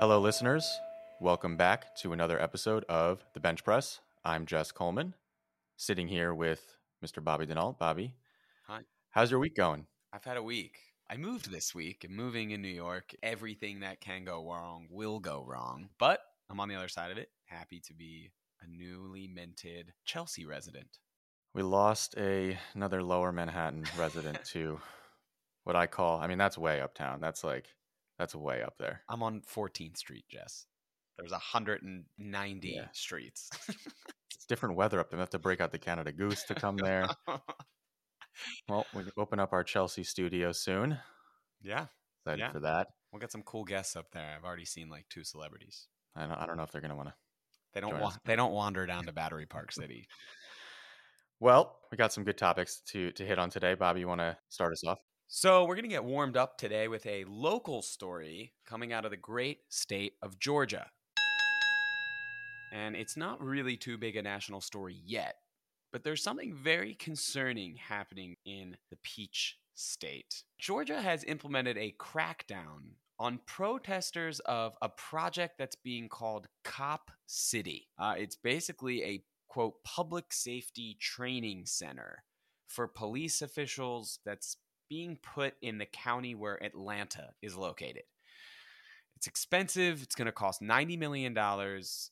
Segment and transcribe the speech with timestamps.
[0.00, 0.80] Hello, listeners.
[1.20, 4.00] Welcome back to another episode of The Bench Press.
[4.24, 5.14] I'm Jess Coleman,
[5.76, 7.22] sitting here with Mr.
[7.22, 7.78] Bobby Denault.
[7.78, 8.14] Bobby,
[8.68, 8.82] Hi.
[9.10, 9.86] how's your week going?
[10.12, 10.76] I've had a week.
[11.10, 12.04] I moved this week.
[12.04, 13.12] I'm moving in New York.
[13.22, 15.88] Everything that can go wrong will go wrong.
[15.98, 17.30] But I'm on the other side of it.
[17.46, 18.30] Happy to be
[18.62, 20.98] a newly minted Chelsea resident.
[21.54, 24.78] We lost a another Lower Manhattan resident to
[25.64, 26.20] what I call.
[26.20, 27.20] I mean, that's way uptown.
[27.20, 27.66] That's like
[28.18, 29.02] that's way up there.
[29.08, 30.66] I'm on 14th Street, Jess.
[31.16, 32.88] There's 190 Yeah.
[32.92, 33.50] streets.
[34.34, 35.16] It's different weather up there.
[35.18, 37.06] We have to break out the Canada Goose to come there.
[38.68, 40.98] well, we open up our Chelsea studio soon.
[41.60, 41.86] yeah,
[42.24, 42.52] Excited Yeah.
[42.52, 42.88] for that.
[43.12, 44.34] we'll get some cool guests up there.
[44.36, 45.88] I've already seen like two celebrities.
[46.14, 47.14] I don't, I don't know if they're going to want to.
[47.74, 50.06] They don't want they don't wander down to Battery Park City.
[51.40, 53.74] Well, we got some good topics to to hit on today.
[53.74, 54.98] Bobby, you want to start us off?
[55.30, 59.10] So, we're going to get warmed up today with a local story coming out of
[59.10, 60.86] the great state of Georgia.
[62.72, 65.34] And it's not really too big a national story yet,
[65.92, 70.44] but there's something very concerning happening in the Peach State.
[70.58, 77.88] Georgia has implemented a crackdown on protesters of a project that's being called Cop City.
[77.98, 82.24] Uh, it's basically a quote public safety training center
[82.66, 84.56] for police officials that's
[84.88, 88.02] being put in the county where Atlanta is located.
[89.18, 90.00] It's expensive.
[90.00, 91.36] It's going to cost $90 million.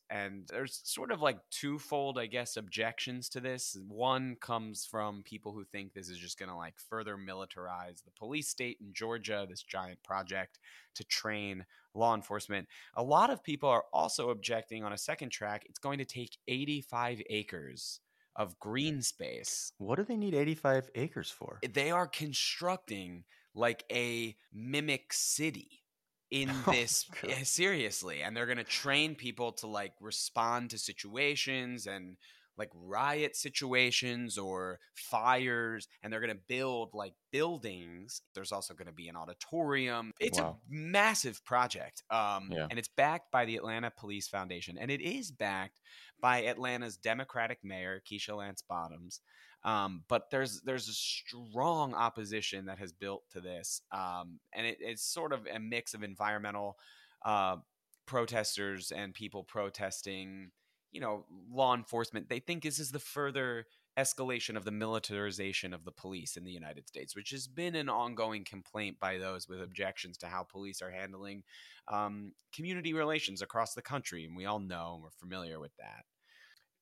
[0.09, 3.77] And there's sort of like twofold, I guess, objections to this.
[3.87, 8.11] One comes from people who think this is just going to like further militarize the
[8.19, 10.59] police state in Georgia, this giant project
[10.95, 12.67] to train law enforcement.
[12.97, 15.63] A lot of people are also objecting on a second track.
[15.69, 18.01] It's going to take 85 acres
[18.37, 21.59] of green space What do they need 85 acres for?
[21.63, 25.83] Eh, they are constructing like a mimic city
[26.31, 27.31] in Oh, this God.
[27.31, 32.17] Eh, seriously and they're going to train people to like respond to situations and
[32.57, 38.87] like riot situations or fires and they're going to build like buildings there's also going
[38.87, 40.61] to be an auditorium it's Wow.
[40.69, 42.69] a massive project um, Yeah.
[42.69, 45.79] and it's backed by the atlanta police foundation and it is backed
[46.19, 49.21] by atlanta's democratic mayor keisha lance bottoms
[49.63, 54.77] um, but there's there's a strong opposition that has built to this, um, and it,
[54.79, 56.77] it's sort of a mix of environmental
[57.25, 57.57] uh,
[58.05, 60.51] protesters and people protesting,
[60.91, 62.29] you know, law enforcement.
[62.29, 63.65] They think this is the further
[63.97, 67.89] escalation of the militarization of the police in the United States, which has been an
[67.89, 71.43] ongoing complaint by those with objections to how police are handling
[71.87, 76.05] um, community relations across the country, and we all know and we're familiar with that.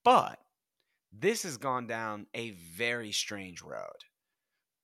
[0.04, 0.40] But
[1.12, 4.04] this has gone down a very strange road.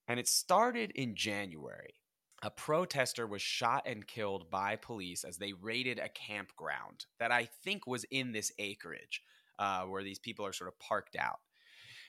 [0.08, 2.01] And it started in January.
[2.44, 7.46] A protester was shot and killed by police as they raided a campground that I
[7.64, 9.22] think was in this acreage
[9.60, 11.40] uh, where these people are sort of parked out.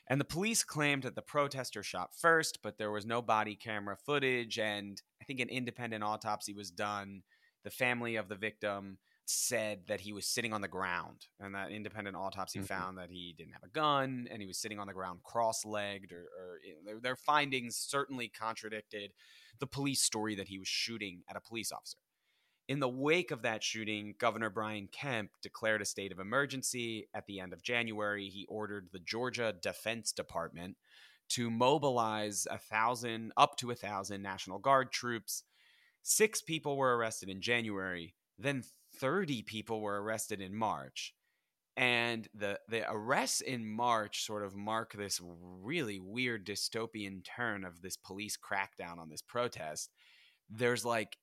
[0.07, 3.95] And the police claimed that the protester shot first, but there was no body camera
[3.95, 4.57] footage.
[4.57, 7.21] And I think an independent autopsy was done.
[7.63, 11.71] The family of the victim said that he was sitting on the ground, and that
[11.71, 12.67] independent autopsy Mhm.
[12.67, 16.11] found that he didn't have a gun and he was sitting on the ground cross-legged.
[16.11, 19.13] Or, or you know, their, their findings certainly contradicted
[19.59, 21.99] the police story that he was shooting at a police officer.
[22.67, 27.25] In the wake of that shooting, Governor Brian Kemp declared a state of emergency at
[27.25, 28.29] the end of January.
[28.29, 30.77] He ordered the Georgia Defense Department
[31.29, 35.43] to mobilize a thousand, up to a thousand National Guard troops.
[36.01, 38.15] Six people were arrested in January.
[38.37, 38.63] Then
[38.99, 41.13] 30 people were arrested in March.
[41.75, 47.81] And the, the arrests in March sort of mark this really weird dystopian turn of
[47.81, 49.89] this police crackdown on this protest.
[50.49, 51.17] There's like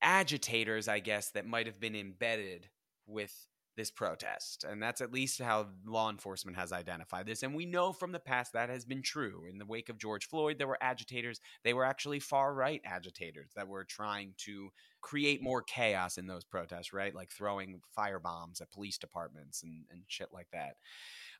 [0.00, 2.68] agitators, I guess, that might have been embedded
[3.06, 3.34] with
[3.76, 4.64] this protest.
[4.64, 7.42] And that's at least how law enforcement has identified this.
[7.42, 9.44] And we know from the past that has been true.
[9.48, 11.40] In the wake of George Floyd, there were agitators.
[11.62, 14.70] They were actually far right agitators that were trying to
[15.06, 17.14] create more chaos in those protests, right?
[17.14, 20.78] Like throwing fire bombs at police departments and, and shit like that.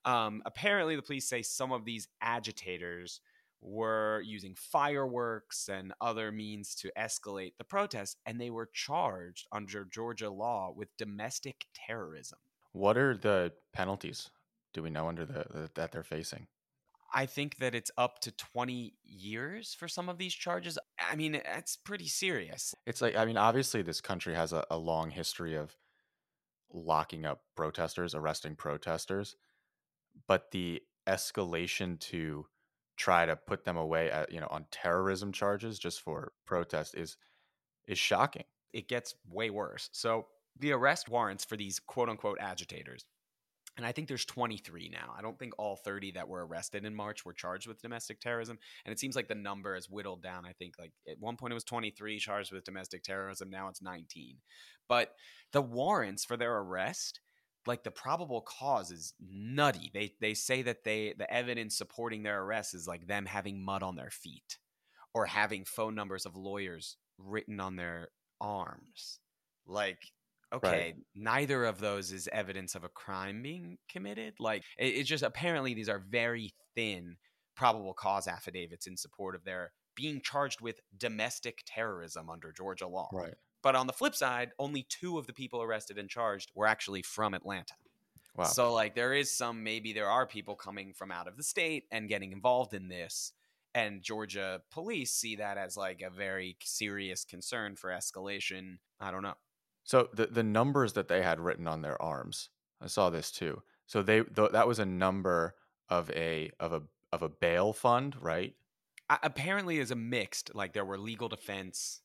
[0.08, 3.20] Um, apparently, the police say some of these agitators
[3.60, 9.84] were using fireworks and other means to escalate the protests, and they were charged under
[9.84, 12.38] Georgia law with domestic terrorism.
[12.70, 14.30] What are the penalties?
[14.74, 16.46] Do we know under the, the that they're facing?
[17.12, 20.78] I think that it's up to 20 years for some of these charges.
[21.10, 22.74] I mean, that's pretty serious.
[22.86, 25.76] It's like I mean, obviously, this country has a, a long history of
[26.72, 29.36] locking up protesters, arresting protesters,
[30.26, 32.46] but the escalation to
[32.96, 37.16] try to put them away at you know on terrorism charges just for protest is
[37.86, 38.44] is shocking.
[38.72, 39.90] It gets way worse.
[39.92, 43.04] So, the arrest warrants for these quote unquote agitators.
[43.76, 45.14] And I think there's 23 now.
[45.16, 48.58] I don't think all 30 that were arrested in March were charged with domestic terrorism.
[48.84, 50.46] And it seems like the number has whittled down.
[50.46, 53.50] I think like at one point it was 23 charged with domestic terrorism.
[53.50, 54.38] Now it's 19.
[54.88, 55.12] But
[55.52, 57.20] the warrants for their arrest,
[57.66, 59.90] like the probable cause is nutty.
[59.92, 63.82] They they say that they the evidence supporting their arrest is like them having mud
[63.82, 64.58] on their feet
[65.12, 68.08] or having phone numbers of lawyers written on their
[68.40, 69.18] arms.
[69.66, 69.98] Like
[70.52, 70.96] okay, Right.
[71.14, 74.34] neither of those is evidence of a crime being committed.
[74.38, 77.16] Like it, it's just apparently these are very thin
[77.54, 83.08] probable cause affidavits in support of their being charged with domestic terrorism under Georgia law.
[83.12, 83.34] Right.
[83.62, 87.02] But on the flip side, only two of the people arrested and charged were actually
[87.02, 87.74] from Atlanta.
[88.36, 88.44] Wow.
[88.44, 91.84] So like there is some maybe there are people coming from out of the state
[91.90, 93.32] and getting involved in this
[93.74, 98.78] and Georgia police see that as like a very serious concern for escalation.
[98.98, 99.34] I don't know.
[99.86, 102.50] So the the numbers that they had written on their arms,
[102.82, 103.62] I saw this too.
[103.86, 105.54] So they th- that was a number
[105.88, 108.54] of a of a of a bail fund, right?
[109.08, 112.02] A- apparently is a mixed like there were legal defense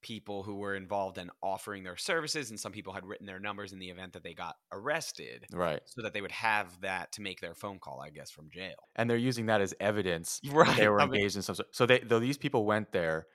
[0.00, 3.72] people who were involved in offering their services and some people had written their numbers
[3.72, 5.80] in the event that they got arrested Right.
[5.86, 8.74] so that they would have that to make their phone call i guess from jail
[8.96, 11.56] And they're using that as evidence right they were I mean, engaged in some.
[11.72, 13.26] So they though these people went there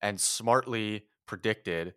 [0.00, 1.94] and smartly predicted,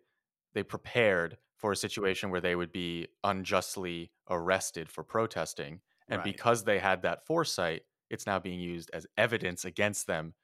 [0.54, 5.80] they prepared for a situation where they would be unjustly arrested for protesting.
[6.08, 6.24] And Right.
[6.24, 10.34] because they had that foresight, it's now being used as evidence against them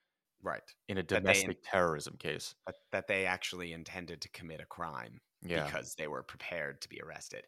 [0.43, 2.55] right in a they- domestic terrorism case.
[2.67, 5.65] that, that they actually intended to commit a crime Yeah.
[5.67, 7.47] because they were prepared to be arrested.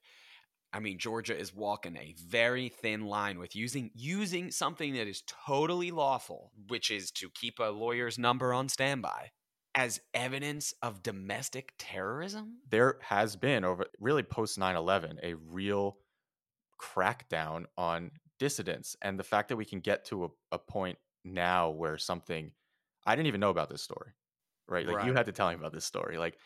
[0.72, 5.22] I mean, Georgia is walking a very thin line with using using something that is
[5.26, 9.30] totally lawful, which is to keep a lawyer's number on standby,
[9.74, 12.58] as evidence of domestic terrorism.
[12.70, 15.96] there has been over really post 9-11 a real
[16.80, 21.70] crackdown on dissidents and the fact that we can get to a, a point now
[21.70, 22.50] where something
[23.06, 24.12] i didn't even know about this story
[24.68, 24.86] right?
[24.86, 26.18] Like you had to tell me about this story.
[26.18, 26.38] Like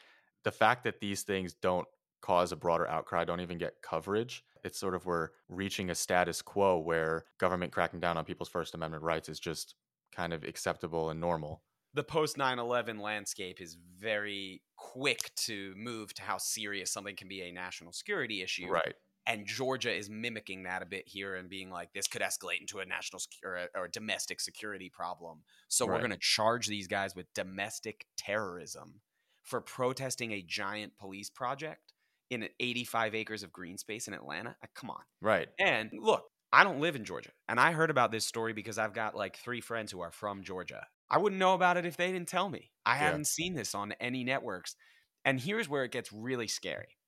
[0.45, 1.87] the fact that these things don't
[2.21, 6.43] cause a broader outcry don't even get coverage it's sort of we're reaching a status
[6.43, 9.77] quo where government cracking down on people's first amendment rights is just
[10.13, 11.63] kind of acceptable and normal
[11.99, 17.43] The post 9/11 landscape is very quick to move to how serious something can be
[17.43, 18.69] a national security issue.
[18.69, 18.95] right
[19.27, 22.79] and Georgia is mimicking that a bit here and being like, this could escalate into
[22.79, 25.43] a national sec- or, a, or a domestic security problem.
[25.67, 29.01] So we're going to charge these guys with domestic terrorism
[29.43, 31.93] for protesting a giant police project
[32.31, 34.57] in 85 acres of green space in Atlanta.
[34.75, 35.03] Come on.
[35.21, 37.31] right And look, I don't live in Georgia.
[37.49, 40.43] And I heard about this story because I've got like three friends who are from
[40.43, 40.87] Georgia.
[41.11, 42.71] I wouldn't know about it if they didn't tell me.
[42.85, 43.19] I Yeah.
[43.19, 44.77] haven't seen this on any networks.
[45.25, 46.99] And here's where it gets really scary.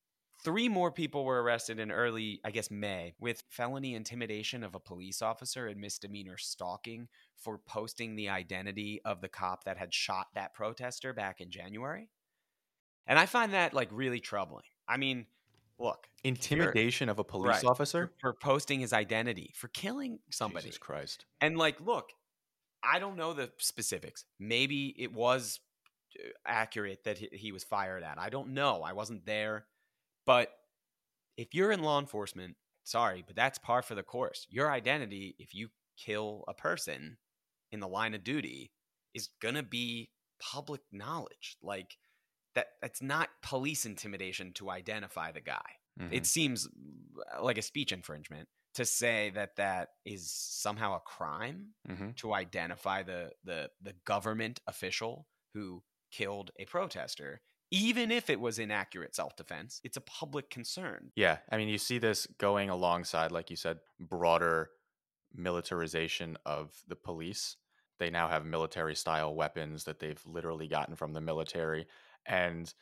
[0.42, 4.80] Three more people were arrested in early, I guess, May with felony intimidation of a
[4.80, 10.28] police officer and misdemeanor stalking for posting the identity of the cop that had shot
[10.34, 12.08] that protester back in January.
[13.06, 14.64] And I find that like really troubling.
[14.88, 15.26] I mean,
[15.78, 17.64] look, intimidation of a police Right.
[17.64, 20.68] officer for, for posting his identity, for killing somebody.
[20.68, 22.12] jesus christ And like, look,
[22.82, 24.24] I don't know the specifics.
[24.38, 25.60] Maybe it was
[26.18, 28.18] uh, accurate that he, was fired at.
[28.18, 28.82] I don't know.
[28.82, 29.66] I wasn't there.
[30.26, 30.50] But
[31.36, 34.46] if you're in law enforcement, sorry, but that's par for the course.
[34.50, 37.18] Your identity, if you kill a person
[37.72, 38.72] in the line of duty,
[39.14, 40.10] is gonna be
[40.40, 41.56] public knowledge.
[41.62, 41.96] Like
[42.54, 45.60] that that's not police intimidation to identify the guy
[46.00, 46.12] Mhm.
[46.12, 51.74] it seems uh, like a speech infringement to say that that is somehow a crime
[51.86, 52.14] Mhm.
[52.16, 58.58] to identify the the the government official who killed a protester even if it was
[58.58, 63.50] inaccurate self-defense it's a public concern Yeah, I mean, you see this going alongside, like
[63.50, 64.70] you said, broader
[65.32, 67.56] militarization of the police.
[67.98, 71.86] They now have military style weapons that they've literally gotten from the military.
[72.26, 72.72] And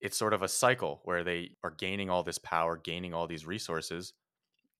[0.00, 3.46] it's sort of a cycle where they are gaining all this power, gaining all these
[3.46, 4.14] resources.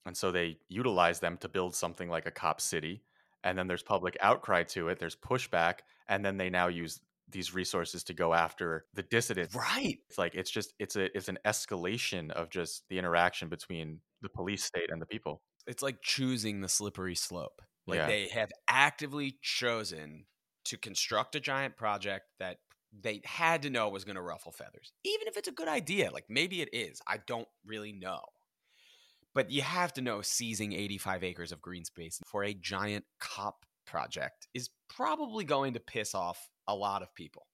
[0.06, 3.04] And so they utilize them to build something like a cop city.
[3.42, 5.80] And then there's public outcry to it, there's pushback.
[6.08, 10.34] And then they now use these resources to go after the dissidents right it's like
[10.34, 14.90] it's just it's a it's an escalation of just the interaction between the police state
[14.90, 18.06] and the people it's like choosing the slippery slope like Yeah.
[18.06, 20.26] they have actively chosen
[20.64, 22.58] to construct a giant project that
[22.92, 26.11] they had to know was going to ruffle feathers even if it's a good idea
[26.11, 28.20] like maybe it is i don't really know
[29.34, 33.64] but you have to know seizing 85 acres of green space for a giant cop
[33.86, 37.46] project is probably going to piss off a lot of people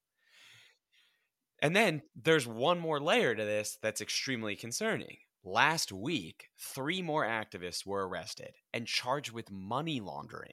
[1.62, 5.18] And then there's one more layer to this that's extremely concerning.
[5.44, 10.52] Last week, three more activists were arrested and charged with money laundering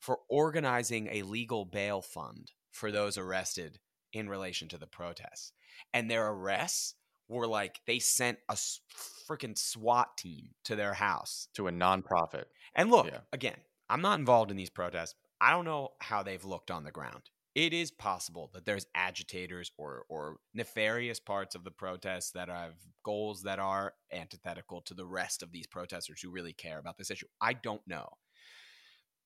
[0.00, 3.78] for organizing a legal bail fund for those arrested
[4.12, 5.52] in relation to the protests.
[5.92, 6.94] And their arrests
[7.32, 12.44] were like they sent a freaking SWAT team to their house to a nonprofit.
[12.74, 13.20] And look, yeah.
[13.32, 13.56] again,
[13.88, 15.14] I'm not involved in these protests.
[15.40, 17.22] I don't know how they've looked on the ground.
[17.54, 22.74] It is possible that there's agitators or or nefarious parts of the protests that have
[23.04, 27.10] goals that are antithetical to the rest of these protesters who really care about this
[27.10, 27.26] issue.
[27.40, 28.08] I don't know.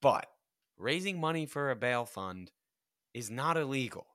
[0.02, 0.26] But
[0.76, 2.50] raising money for a bail fund
[3.14, 4.06] is not illegal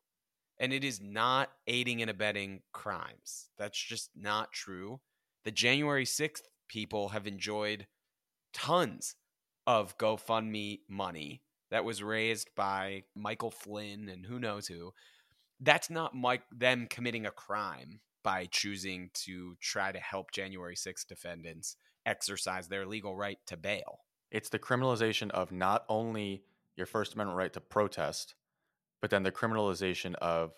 [0.61, 3.49] and it is not aiding and abetting crimes.
[3.57, 5.01] That's just not true.
[5.43, 7.87] The January 6th people have enjoyed
[8.53, 9.15] tons
[9.65, 11.41] of GoFundMe money
[11.71, 14.93] that was raised by Michael Flynn and who knows who.
[15.59, 21.07] That's not Mike them committing a crime by choosing to try to help January 6th
[21.07, 21.75] defendants
[22.05, 24.01] exercise their legal right to bail.
[24.29, 26.43] It's the criminalization of not only
[26.75, 28.35] your First Amendment right to protest,
[29.01, 30.53] but then the criminalization of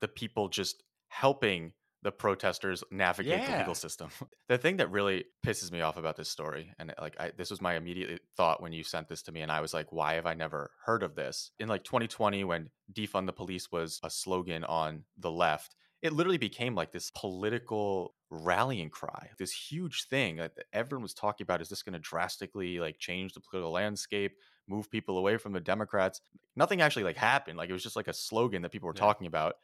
[0.00, 3.50] the people just helping the protesters navigate yeah.
[3.50, 4.10] the legal system.
[4.48, 7.60] the thing that really pisses me off about this story, and like I, this was
[7.60, 10.26] my immediate thought when you sent this to me, and I was like, why have
[10.26, 11.50] I never heard of this?
[11.58, 16.38] In like 2020, when defund the police was a slogan on the left, it literally
[16.38, 21.62] became like this political rallying cry, this huge thing that everyone was talking about.
[21.62, 24.32] Is this going to drastically like change the political landscape?
[24.68, 26.20] move people away from the Democrats.
[26.54, 27.58] Nothing actually like happened.
[27.58, 29.00] Like it was just like a slogan that people were yeah.
[29.00, 29.56] talking about.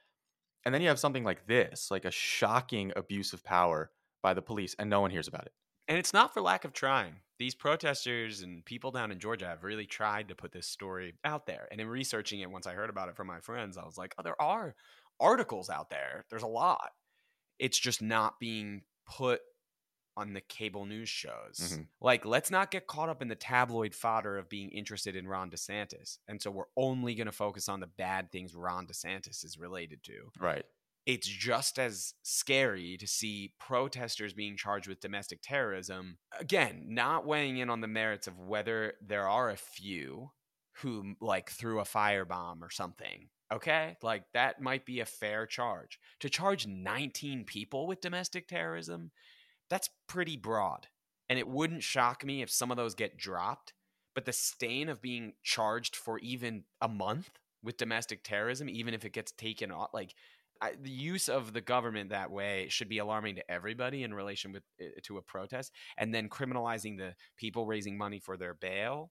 [0.65, 3.91] And then you have something like this, like a shocking abuse of power
[4.23, 5.53] by the police, and no one hears about it.
[5.89, 7.17] And it's not for lack of trying.
[7.41, 11.47] These protesters and people down in Georgia have really tried to put this story out
[11.47, 11.67] there.
[11.73, 14.15] And in researching it, once I heard about it from my friends, I was like,
[14.17, 14.77] oh, there are
[15.21, 16.25] articles out there.
[16.31, 16.91] There's a lot.
[17.59, 19.41] It's just not being put
[20.17, 21.59] on the cable news shows.
[21.59, 21.83] Mm-hmm.
[22.01, 25.51] Like, let's not get caught up in the tabloid fodder of being interested in Ron
[25.51, 26.19] DeSantis.
[26.29, 30.03] And so we're only going to focus on the bad things Ron DeSantis is related
[30.05, 30.31] to.
[30.39, 30.65] Right.
[31.07, 36.19] It's just as scary to see protesters being charged with domestic terrorism.
[36.39, 40.31] Again, not weighing in on the merits of whether there are a few
[40.77, 43.29] who like threw a firebomb or something.
[43.53, 43.97] Okay?
[44.03, 45.99] Like that might be a fair charge.
[46.21, 49.11] To charge 19 people with domestic terrorism
[49.73, 50.89] that's pretty broad.
[51.31, 53.73] And it wouldn't shock me if some of those get dropped.
[54.15, 57.31] But the stain of being charged for even a month
[57.63, 60.15] with domestic terrorism, even if it gets taken off, like
[60.61, 64.53] I, the use of the government that way should be alarming to everybody in relation
[64.53, 65.73] with uh, to a protest.
[65.97, 69.11] And then criminalizing the people raising money for their bail,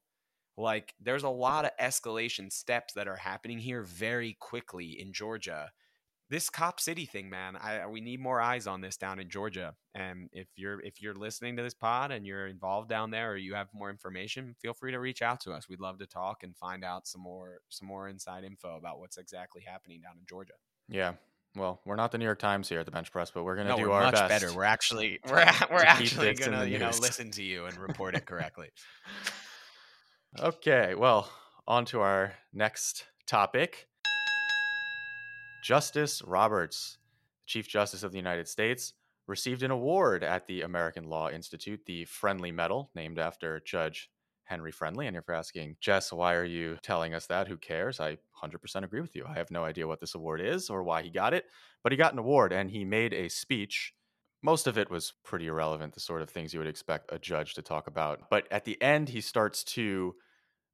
[0.56, 5.70] like there's a lot of escalation steps that are happening here very quickly in Georgia
[6.32, 9.74] this cop city thing man i we need more eyes on this down in georgia
[9.94, 13.36] and if you're if you're listening to this pod and you're involved down there or
[13.36, 16.42] you have more information feel free to reach out to us we'd love to talk
[16.42, 20.24] and find out some more some more inside info about what's exactly happening down in
[20.26, 20.54] georgia
[20.88, 21.12] yeah
[21.54, 23.66] well, we're not the New York Times here at the Bench Press, but we're going
[23.66, 24.28] to no, do our much best.
[24.30, 24.54] better.
[24.54, 28.24] We're actually we're we're actually going to you know listen to you and report it
[28.24, 28.70] correctly.
[30.40, 31.30] okay, well,
[31.66, 33.88] on to our next topic.
[35.62, 36.98] Justice Roberts,
[37.46, 38.94] Chief Justice of the United States,
[39.28, 44.10] received an award at the American Law Institute, the Friendly Medal, named after Judge
[44.44, 45.06] Henry Friendly.
[45.06, 47.48] And if you're asking, Jess, why are you telling us that?
[47.48, 48.00] Who cares?
[48.00, 49.24] I 100% agree with you.
[49.28, 51.44] I have no idea what this award is or why he got it,
[51.82, 53.94] but he got an award and he made a speech.
[54.42, 57.54] Most of it was pretty irrelevant, the sort of things you would expect a judge
[57.54, 58.22] to talk about.
[58.28, 60.16] But at the end, he starts to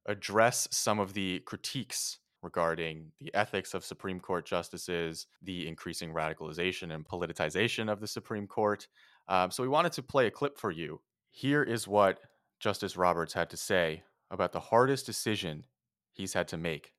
[0.07, 6.93] address some of the critiques regarding the ethics of Supreme Court justices, the increasing radicalization
[6.93, 8.87] and politicization of the Supreme Court.
[9.27, 11.01] Um, so we wanted to play a clip for you.
[11.31, 12.19] Here is what
[12.59, 15.65] Justice Roberts had to say about the hardest decision
[16.13, 16.93] he's had to make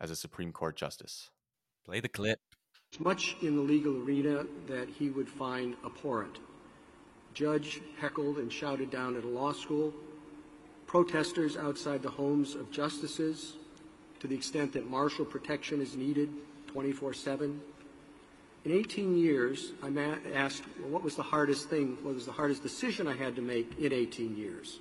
[0.00, 1.30] as a Supreme Court justice.
[1.84, 2.38] Play the clip.
[3.00, 6.38] Much in the legal arena that he would find abhorrent.
[7.32, 9.92] Judge heckled and shouted down at a law school.
[10.86, 13.54] Protesters outside the homes of justices
[14.20, 16.30] to the extent that marshal protection is needed
[16.68, 17.60] 24 7.
[18.64, 22.62] In 18 years, I'm asked, well, what was the hardest thing, what was the hardest
[22.62, 24.78] decision I had to make in 18 years?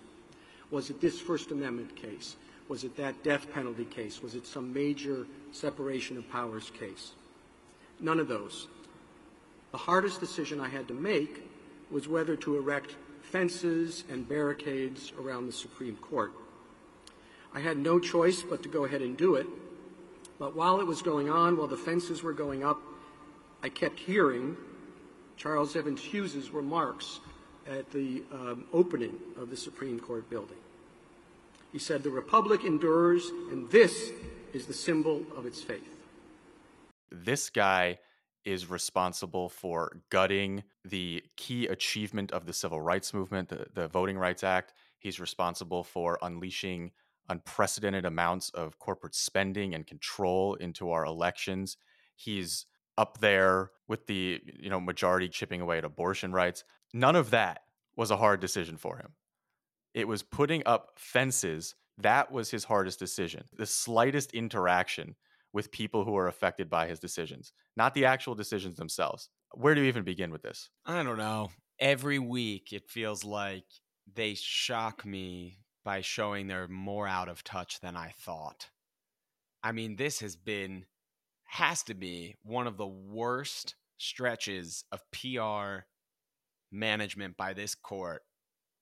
[0.72, 2.38] Was it this First Amendment case?
[2.70, 4.24] Was it that death penalty case?
[4.24, 7.12] Was it some major separation of powers case?
[8.00, 8.68] None of those.
[9.72, 11.44] The hardest decision I had to make
[11.90, 16.32] was whether to erect fences and barricades around the Supreme Court.
[17.54, 19.48] I had no choice but to go ahead and do it.
[20.40, 22.82] But while it was going on, while the fences were going up,
[23.62, 24.58] I kept hearing
[25.38, 27.20] Charles Evans Hughes's remarks
[27.68, 30.58] at the um, opening of the Supreme Court building.
[31.72, 34.12] He said, The Republic endures, and this
[34.54, 35.93] is the symbol of its faith.
[37.14, 38.00] This guy
[38.44, 44.18] is responsible for gutting the key achievement of the civil rights movement, the, the Voting
[44.18, 44.74] Rights Act.
[45.00, 46.92] He's responsible for unleashing
[47.30, 51.78] unprecedented amounts of corporate spending and control into our elections.
[52.16, 52.66] He's
[52.98, 56.64] up there with the you know majority chipping away at abortion rights.
[56.94, 57.62] None of that
[57.96, 59.14] was a hard decision for him.
[59.94, 61.76] It was putting up fences.
[62.00, 63.46] That was his hardest decision.
[63.56, 65.16] The slightest interaction
[65.54, 69.30] with people who are affected by his decisions, not the actual decisions themselves.
[69.54, 70.70] Where do you even begin with this?
[70.86, 71.52] I don't know.
[71.80, 73.66] Every week, it feels like
[74.12, 78.70] they shock me by showing they're more out of touch than I thought.
[79.64, 80.86] I mean, this has been,
[81.46, 85.86] has to be one of the worst stretches of PR
[86.72, 88.24] management by this court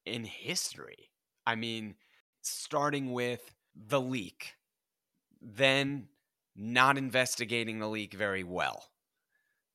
[0.05, 1.11] in history.
[1.45, 1.95] I mean,
[2.41, 4.53] starting with the leak,
[5.41, 6.07] then
[6.55, 8.85] not investigating the leak very well.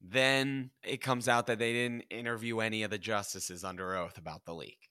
[0.01, 4.45] Then it comes out that they didn't interview any of the justices under oath about
[4.45, 4.91] the leak.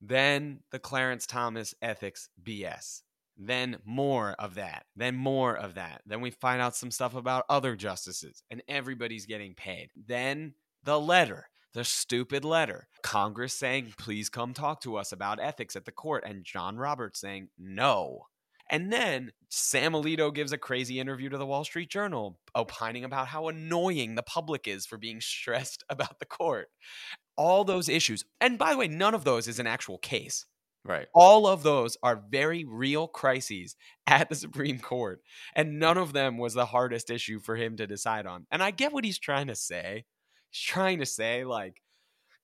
[0.00, 3.02] Then the Clarence Thomas ethics BS.
[3.36, 4.86] Then more of that.
[4.96, 6.02] Then more of that.
[6.06, 9.90] Then we find out some stuff about other justices and everybody's getting paid.
[9.94, 12.88] Then the letter, the stupid letter.
[13.02, 16.24] Congress saying, please come talk to us about ethics at the court.
[16.26, 18.22] And John Roberts saying, no.
[18.70, 23.28] And then Sam Alito gives a crazy interview to the Wall Street Journal, opining about
[23.28, 26.68] how annoying the public is for being stressed about the court.
[27.36, 28.24] All those issues.
[28.40, 30.44] And by the way, none of those is an actual case.
[30.84, 31.06] Right.
[31.14, 35.20] All of those are very real crises at the Supreme Court.
[35.54, 38.46] And none of them was the hardest issue for him to decide on.
[38.50, 40.04] And I get what he's trying to say.
[40.50, 41.82] He's trying to say, like,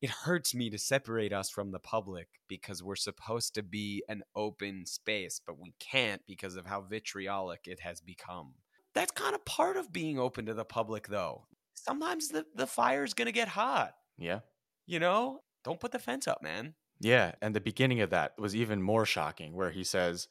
[0.04, 4.22] it hurts me to separate us from the public because we're supposed to be an
[4.36, 8.52] open space, but we can't because of how vitriolic it has become.
[8.94, 11.46] That's kind of part of being open to the public, though.
[11.72, 13.94] Sometimes the, the fire's going to get hot.
[14.18, 14.40] Yeah.
[14.86, 16.74] You know, don't put the fence up, man.
[17.00, 17.32] Yeah.
[17.40, 20.28] And the beginning of that was even more shocking, where he says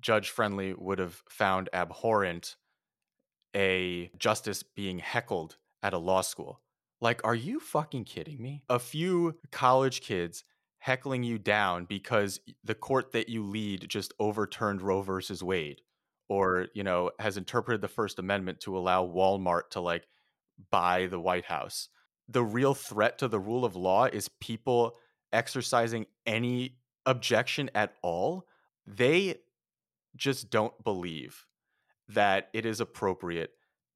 [0.00, 2.54] Judge Friendly would have found abhorrent
[3.56, 6.60] a justice being heckled at a law school.
[7.04, 8.62] Like, are you fucking kidding me?
[8.70, 10.42] A few college kids
[10.78, 15.82] heckling you down because the court that you lead just overturned Roe versus Wade
[16.30, 20.06] or, you know, has interpreted the First Amendment to allow Walmart to like
[20.70, 21.90] buy the White House.
[22.26, 24.96] The real threat to the rule of law is people
[25.30, 28.46] exercising any objection at all.
[28.86, 29.40] They
[30.16, 31.44] just don't believe
[32.08, 33.50] that it is appropriate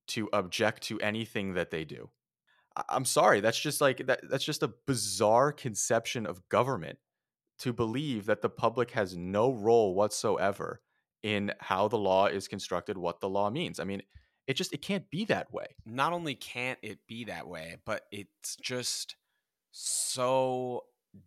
[0.08, 2.10] to object to anything that they do.
[2.88, 6.98] I'm sorry, that's just like that that's just a bizarre conception of government
[7.60, 10.80] to believe that the public has no role whatsoever
[11.22, 13.80] in how the law is constructed, what the law means.
[13.80, 14.02] I mean,
[14.46, 15.66] it just it can't be that way.
[15.84, 19.16] Not only can't it be that way, but it's just
[19.72, 20.84] so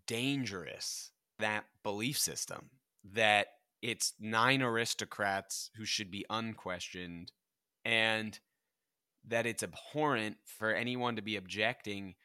[0.07, 2.69] dangerous that belief system
[3.13, 3.47] that
[3.81, 7.31] it's nine aristocrats who should be unquestioned
[7.83, 8.39] and
[9.27, 12.15] that it's abhorrent for anyone to be objecting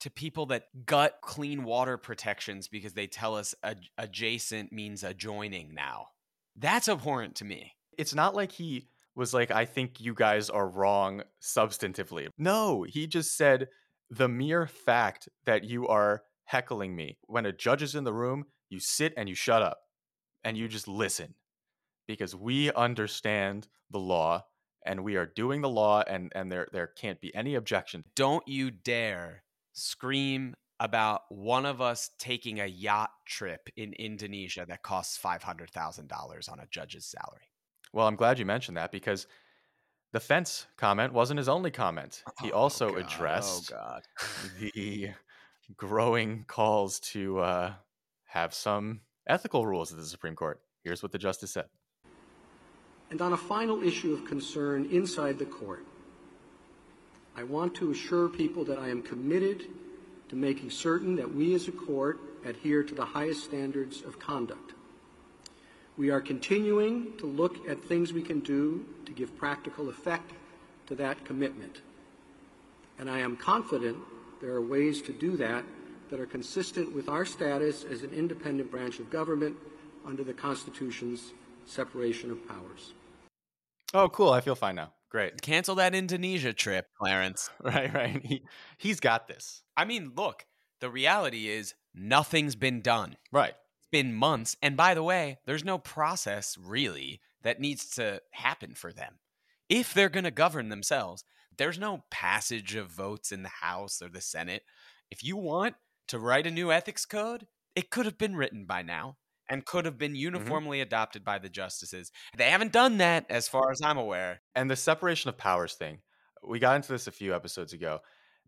[0.00, 5.74] to people that gut clean water protections because they tell us ad- adjacent means adjoining
[5.74, 6.06] now.
[6.56, 7.72] That's abhorrent to me.
[7.98, 12.28] It's not like he was like, I think you guys are wrong substantively.
[12.38, 13.68] No, he just said
[14.10, 17.18] the mere fact that you are heckling me.
[17.26, 19.78] When a judge is in the room, you sit and you shut up
[20.42, 21.34] and you just listen
[22.06, 24.44] because we understand the law
[24.84, 28.46] and we are doing the law and and there there can't be any objection Don't
[28.48, 35.18] you dare scream about one of us taking a yacht trip in Indonesia that costs
[35.22, 37.50] $500,000 on a judge's salary.
[37.92, 39.26] well i'm glad you mentioned that because
[40.12, 42.98] the fence comment wasn't his only comment he Oh, also God.
[42.98, 44.02] addressed Oh, God.
[44.60, 45.10] the
[45.76, 47.72] growing calls to uh,
[48.24, 51.66] have some ethical rules at the supreme court here's what the justice said
[53.10, 55.84] And on a final issue of concern inside the court,
[57.36, 59.66] I want to assure people that I am committed
[60.28, 64.74] to making certain that we as a court adhere to the highest standards of conduct.
[65.96, 70.32] We are continuing to look at things we can do to give practical effect
[70.86, 71.80] to that commitment.
[72.98, 73.96] And I am confident
[74.40, 75.64] there are ways to do that
[76.10, 79.56] that are consistent with our status as an independent branch of government
[80.06, 81.32] under the Constitution's
[81.70, 82.94] separation of powers.
[83.94, 85.42] oh cool i feel fine now Great.
[85.42, 87.50] Cancel that Indonesia trip, Clarence.
[87.60, 88.24] Right, right.
[88.24, 88.42] He,
[88.78, 89.64] he's got this.
[89.76, 90.46] I mean, look,
[90.80, 93.16] the reality is nothing's been done.
[93.32, 93.54] Right.
[93.80, 94.56] It's been months.
[94.62, 99.18] And by the way, there's no process really that needs to happen for them.
[99.68, 101.24] If they're going to govern themselves,
[101.58, 104.62] there's no passage of votes in the House or the Senate.
[105.10, 105.74] If you want
[106.06, 109.16] to write a new ethics code, it could have been written by now
[109.50, 110.20] and could have been mm-hmm.
[110.20, 112.12] uniformly adopted by the justices.
[112.38, 114.40] They haven't done that, as far as I'm aware.
[114.54, 115.98] And the separation of powers thing,
[116.46, 117.98] we got into this a few episodes ago.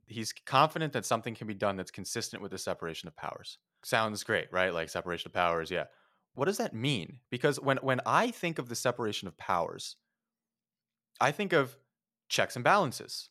[0.07, 3.59] He's confident that something can be done that's consistent with the separation of powers.
[3.83, 4.73] Sounds great, right?
[4.73, 5.85] Like separation of powers, yeah.
[6.35, 7.19] What does that mean?
[7.31, 9.97] Because when when I think of the separation of powers,
[11.21, 11.77] I think of
[12.29, 13.29] checks and balances,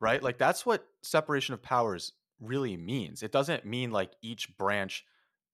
[0.00, 0.22] right?
[0.22, 3.22] Like that's what separation of powers really means.
[3.22, 5.04] It doesn't mean like each branch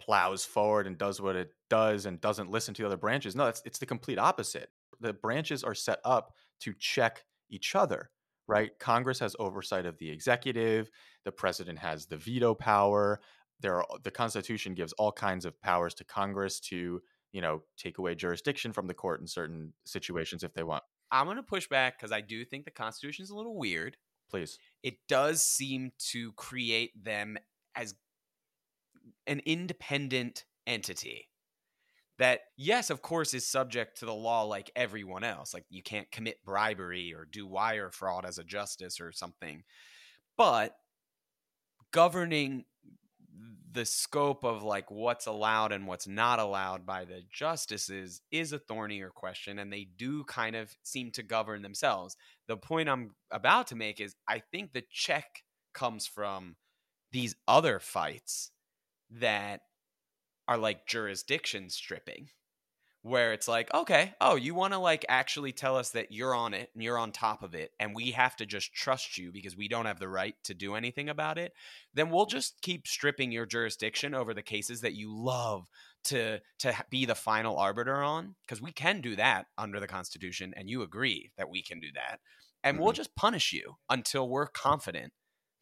[0.00, 3.34] plows forward and does what it does and doesn't listen to the other branches.
[3.34, 4.70] No, it's it's the complete opposite.
[5.00, 8.10] The branches are set up to check each other,
[8.46, 8.78] right?
[8.78, 10.90] Congress has oversight of the executive,
[11.24, 13.20] the president has the veto power.
[13.60, 17.00] There are the Constitution gives all kinds of powers to Congress to,
[17.32, 20.84] you know, take away jurisdiction from the court in certain situations if they want.
[21.10, 23.96] I'm going to push back because I do think the Constitution is a little weird.
[24.28, 24.58] Please.
[24.82, 27.38] It does seem to create them
[27.76, 27.94] as
[29.26, 31.28] an independent entity
[32.18, 35.52] that, yes, of course, is subject to the law like everyone else.
[35.52, 39.62] Like you can't commit bribery or do wire fraud as a justice or something.
[40.36, 40.74] But
[41.92, 42.64] governing
[43.72, 48.58] the scope of like what's allowed and what's not allowed by the justices is a
[48.58, 52.16] thornier question and they do kind of seem to govern themselves
[52.48, 55.42] the point i'm about to make is i think the check
[55.74, 56.56] comes from
[57.12, 58.50] these other fights
[59.10, 59.60] that
[60.48, 62.28] are like jurisdiction stripping
[63.06, 66.52] where it's like okay oh you want to like actually tell us that you're on
[66.52, 69.56] it and you're on top of it and we have to just trust you because
[69.56, 71.52] we don't have the right to do anything about it
[71.94, 75.68] then we'll just keep stripping your jurisdiction over the cases that you love
[76.02, 80.52] to to be the final arbiter on because we can do that under the constitution
[80.56, 82.18] and you agree that we can do that
[82.64, 82.82] and mm-hmm.
[82.82, 85.12] we'll just punish you until we're confident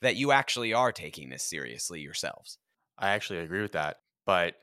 [0.01, 2.59] that you actually are taking this seriously yourselves
[2.99, 3.99] I actually agree with that.
[4.27, 4.55] But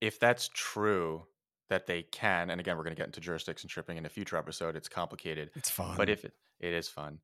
[0.00, 1.24] if that's true
[1.68, 4.36] that they can, and again, we're going to get into jurisdiction stripping in a future
[4.36, 5.50] episode, it's complicated.
[5.54, 5.96] It's fun.
[5.96, 7.18] But if it, it is fun,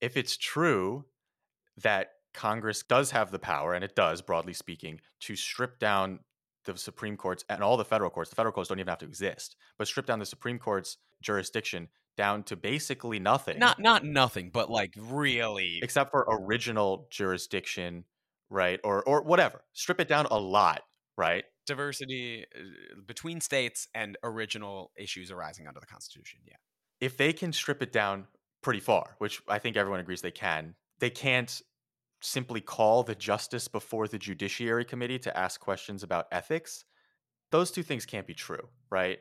[0.00, 1.04] if it's true
[1.82, 6.20] that Congress does have the power, and it does, broadly speaking, to strip down
[6.64, 9.06] the Supreme Courts and all the federal courts, the federal courts don't even have to
[9.06, 13.58] exist, but strip down the Supreme Court's jurisdiction down to basically nothing.
[13.58, 18.04] Not not nothing, but like really except for original jurisdiction
[18.50, 18.80] right?
[18.84, 19.62] Or or whatever.
[19.72, 20.82] Strip it down a lot,
[21.16, 21.44] right?
[21.66, 26.40] Diversity uh, between states and original issues arising under the Constitution.
[26.46, 26.56] Yeah.
[27.00, 28.26] If they can strip it down
[28.62, 31.62] pretty far, which I think everyone agrees they can, they can't
[32.20, 36.84] simply call the justice before the Judiciary Committee to ask questions about ethics.
[37.50, 39.18] Those two things can't be true, right?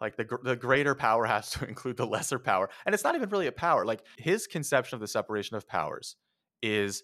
[0.00, 3.28] Like the the greater power has to include the lesser power, and it's not even
[3.30, 3.84] really a power.
[3.84, 6.16] Like his conception of the separation of powers
[6.62, 7.02] is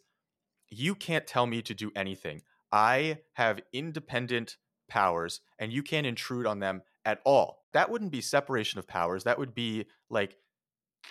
[0.75, 2.43] you can't tell me to do anything.
[2.73, 4.57] I have independent
[4.89, 7.65] powers and you can't intrude on them at all.
[7.73, 9.25] That wouldn't be separation of powers.
[9.25, 10.37] That would be like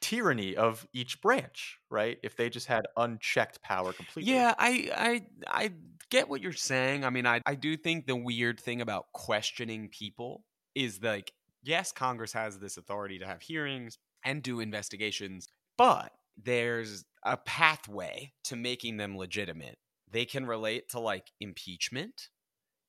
[0.02, 2.18] tyranny of each branch, right?
[2.24, 4.34] If they just had unchecked power completely.
[4.34, 5.72] Yeah, I I I
[6.10, 7.06] get what you're saying.
[7.06, 10.44] I mean, I I do think the weird thing about questioning people
[10.76, 11.32] is like
[11.64, 15.48] yes, Congress has this authority to have hearings and do investigations,
[15.78, 19.78] but there's a pathway to making them legitimate.
[20.10, 22.30] They can relate to like impeachment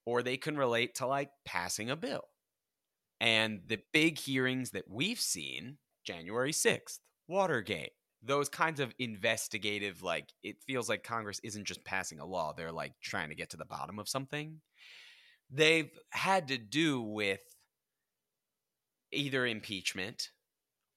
[0.07, 2.25] or they can relate to like passing a bill.
[3.21, 10.31] And the big hearings that we've seen, January 6th, Watergate, those kinds of investigative, like,
[10.43, 13.57] it feels like Congress isn't just passing a law, they're like trying to get to
[13.57, 14.61] the bottom of something.
[15.51, 17.41] They've had to do with
[19.13, 20.31] either impeachment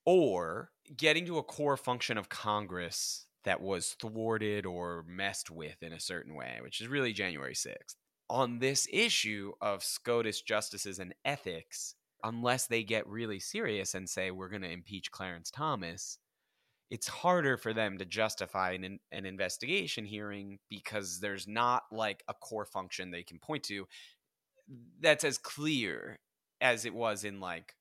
[0.04, 5.92] or getting to a core function of Congress that was thwarted or messed with in
[5.92, 7.94] a certain way, which is really January 6th.
[8.30, 14.30] On this issue of SCOTUS justices and ethics, unless they get really serious and say,
[14.30, 16.18] we're going to impeach Clarence Thomas,
[16.90, 22.34] it's harder for them to justify an, an investigation hearing because there's not like a
[22.34, 23.86] core function they can point to
[25.00, 26.18] that's as clear
[26.60, 27.74] as it was in like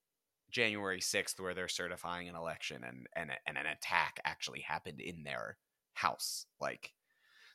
[0.58, 5.22] January 6th where they're certifying an election and, and, and an attack actually happened in
[5.24, 5.56] their
[5.93, 6.48] house.
[6.60, 6.93] Like,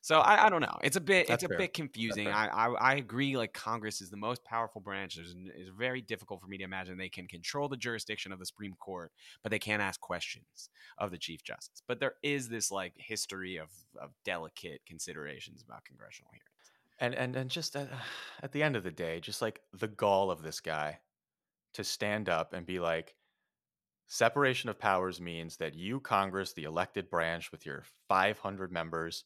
[0.03, 0.79] So I, I don't know.
[0.85, 2.29] It's a bit That's it's a bit confusing.
[2.29, 3.37] I, I I agree.
[3.37, 5.17] Like Congress is the most powerful branch.
[5.17, 8.47] There's, it's very difficult for me to imagine they can control the jurisdiction of the
[8.47, 9.11] Supreme Court,
[9.43, 11.83] but they can't ask questions of the Chief Justice.
[11.88, 16.71] But there is this like history of of delicate considerations about congressional hearings.
[17.01, 17.97] And and and just at, uh,
[18.45, 21.01] at the end of the day, just like the gall of this guy
[21.75, 23.15] to stand up and be like,
[24.09, 29.25] separation of powers means that you, Congress, the elected branch with your 500 members,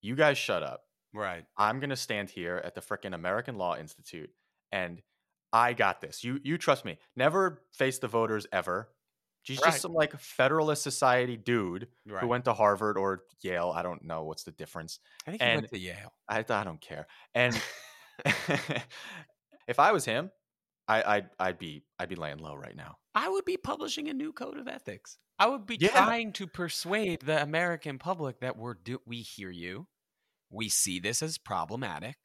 [0.00, 0.84] you guys shut up.
[1.14, 1.44] Right.
[1.58, 4.30] I'm gonna stand here at the frickin' American Law Institute
[4.70, 5.02] and
[5.52, 6.24] I got this.
[6.24, 6.98] You you trust me.
[7.14, 8.88] Never face the voters ever.
[9.42, 9.66] She's Right.
[9.72, 12.20] just some like Federalist Society dude Right.
[12.22, 13.72] who went to Harvard or Yale.
[13.74, 15.00] I don't know what's the difference.
[15.26, 16.14] I think he and- went to Yale.
[16.28, 17.06] I, I don't care.
[17.34, 17.60] And
[19.68, 20.30] if I was him,
[20.88, 22.96] I, I'd I'd be I'd be laying low right now.
[23.14, 25.18] I would be publishing a new code of ethics.
[25.38, 25.90] I would be Yeah.
[25.90, 29.86] trying to persuade the American public that we're do- we hear you,
[30.50, 32.16] we see this as problematic,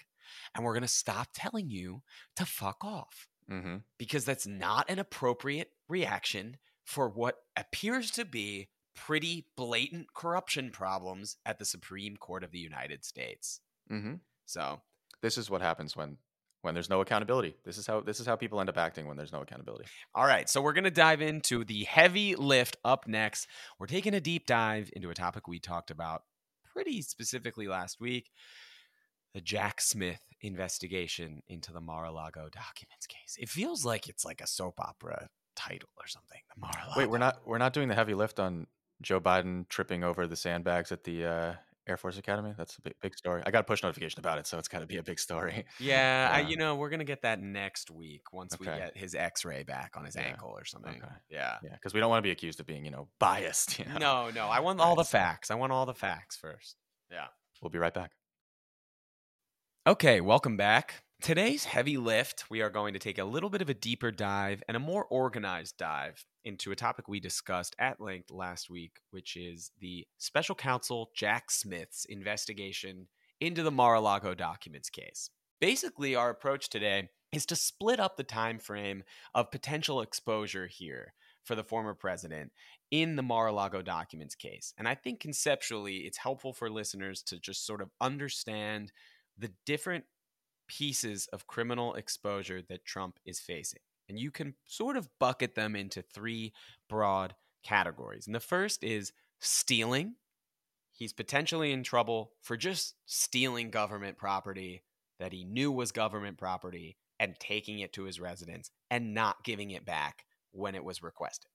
[0.54, 2.02] and we're going to stop telling you
[2.36, 3.78] to fuck off Mm-hmm.
[3.98, 11.38] because that's not an appropriate reaction for what appears to be pretty blatant corruption problems
[11.46, 13.62] at the Supreme Court of the United States.
[13.90, 14.16] Mm-hmm.
[14.46, 14.82] So,
[15.22, 16.18] This is what happens when
[16.62, 17.56] when there's no accountability.
[17.64, 19.86] This is how this is how people end up acting when there's no accountability.
[20.16, 23.48] All right, so we're going to dive into the heavy lift up next.
[23.80, 26.24] We're taking a deep dive into a topic we talked about
[26.74, 28.30] pretty specifically last week
[29.34, 33.36] the Jack Smith investigation into the Mar a Lago documents case.
[33.40, 36.40] It feels like it's like a soap opera title or something.
[36.56, 37.00] The Mar a Lago.
[37.00, 38.68] Wait, we're not we're not doing the heavy lift on
[39.02, 41.54] Joe Biden tripping over the sandbags at the uh,
[41.88, 42.54] Air Force Academy.
[42.58, 43.42] That's a big big story.
[43.46, 45.66] I got a push notification about it, so it's got to be a big story.
[45.80, 49.16] Yeah, I, you know, we're going to get that next week once we get his
[49.16, 50.96] x ray back on his Yeah, ankle or something.
[50.96, 51.14] okay.
[51.30, 51.58] Yeah.
[51.64, 53.80] Yeah, because we don't want to be accused of being you know biased.
[53.80, 53.98] You know?
[54.00, 55.52] No, no, I want all the facts.
[55.52, 56.76] I want all the facts first.
[57.12, 57.28] Yeah.
[57.62, 58.12] We'll be right back.
[59.86, 61.04] Okay, welcome back.
[61.22, 64.62] Today's heavy lift, we are going to take a little bit of a deeper dive
[64.68, 69.36] and a more organized dive into a topic we discussed at length last week, which
[69.36, 73.08] is the special counsel Jack Smith's investigation
[73.42, 75.30] into the Mar-a-Lago documents case.
[75.60, 79.04] Basically, our approach today is to split up the time frame
[79.36, 82.52] of potential exposure here for the former president
[82.92, 84.74] in the Mar-a-Lago documents case.
[84.78, 88.94] And I think conceptually it's helpful for listeners to just sort of understand
[89.38, 90.06] the different
[90.68, 93.82] pieces of criminal exposure that Trump is facing.
[94.10, 96.54] And you can sort of bucket them into three
[96.90, 98.26] broad categories.
[98.26, 100.16] And the first is stealing.
[100.94, 104.84] He's potentially in trouble for just stealing government property
[105.20, 109.72] that he knew was government property and taking it to his residence and not giving
[109.72, 111.50] it back when it was requested.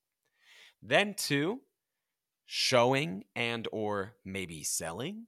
[0.83, 1.61] Then two,
[2.45, 5.27] showing and or maybe selling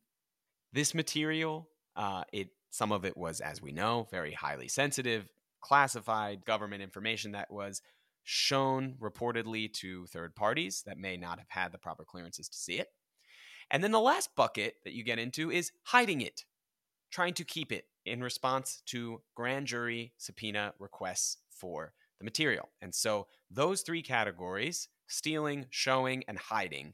[0.72, 5.28] this material uh, it some of it was, as we know, very highly sensitive,
[5.64, 7.80] classified government information that was
[8.22, 12.74] shown reportedly to third parties that may not have had the proper clearances to see
[12.74, 12.88] it.
[13.70, 16.44] And then the last bucket that you get into is hiding it,
[17.10, 22.68] trying to keep it in response to grand jury subpoena requests for the material.
[22.82, 26.92] And so those three categories stealing, showing, and hiding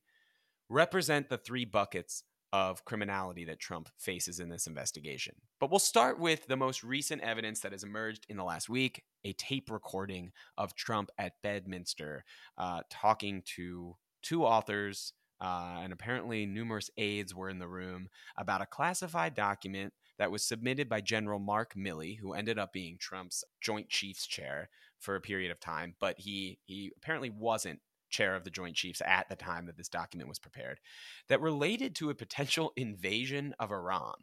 [0.69, 2.23] represent the three buckets
[2.53, 5.35] of criminality that Trump faces in this investigation.
[5.61, 9.05] But we'll start with the most recent evidence that has emerged in the last week
[9.25, 12.25] a tape recording of Trump at Bedminster
[12.59, 15.13] uh, talking to two authors.
[15.41, 20.45] Uh, and apparently, numerous aides were in the room about a classified document that was
[20.45, 25.21] submitted by General Mark Milley, who ended up being Trump's Joint Chiefs chair for a
[25.21, 25.95] period of time.
[25.99, 29.89] But he he apparently wasn't chair of the Joint Chiefs at the time that this
[29.89, 30.81] document was prepared
[31.29, 34.15] that related to a potential invasion of Iran.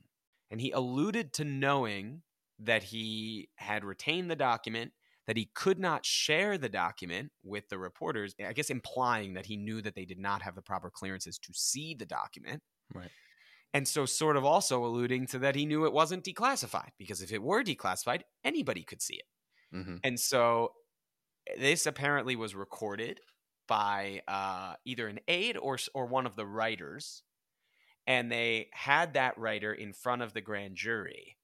[0.49, 2.21] And he alluded to knowing
[2.59, 4.91] that he had retained the document,
[5.27, 9.57] that he could not share the document with the reporters, I guess implying that he
[9.57, 12.61] knew that they did not have the proper clearances to see the document.
[12.93, 13.09] Right.
[13.73, 17.33] And so, sort of also alluding to that he knew it wasn't declassified, because if
[17.33, 19.75] it were declassified, anybody could see it.
[19.75, 19.95] Mm-hmm.
[20.03, 20.71] And so,
[21.59, 23.19] this apparently was recorded
[23.67, 27.23] by uh, either an aide or or one of the writers,
[28.05, 31.37] and they had that writer in front of the grand jury.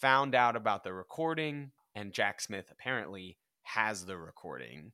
[0.00, 4.92] Found out about the recording, and Jack Smith apparently has the recording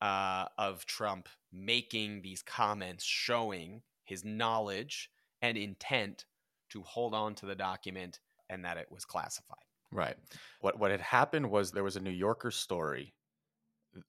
[0.00, 5.10] uh, of Trump making these comments, showing his knowledge
[5.42, 6.24] and intent
[6.70, 9.58] to hold on to the document, and that it was classified.
[9.90, 10.16] Right.
[10.60, 13.14] What what had happened was there was a New Yorker story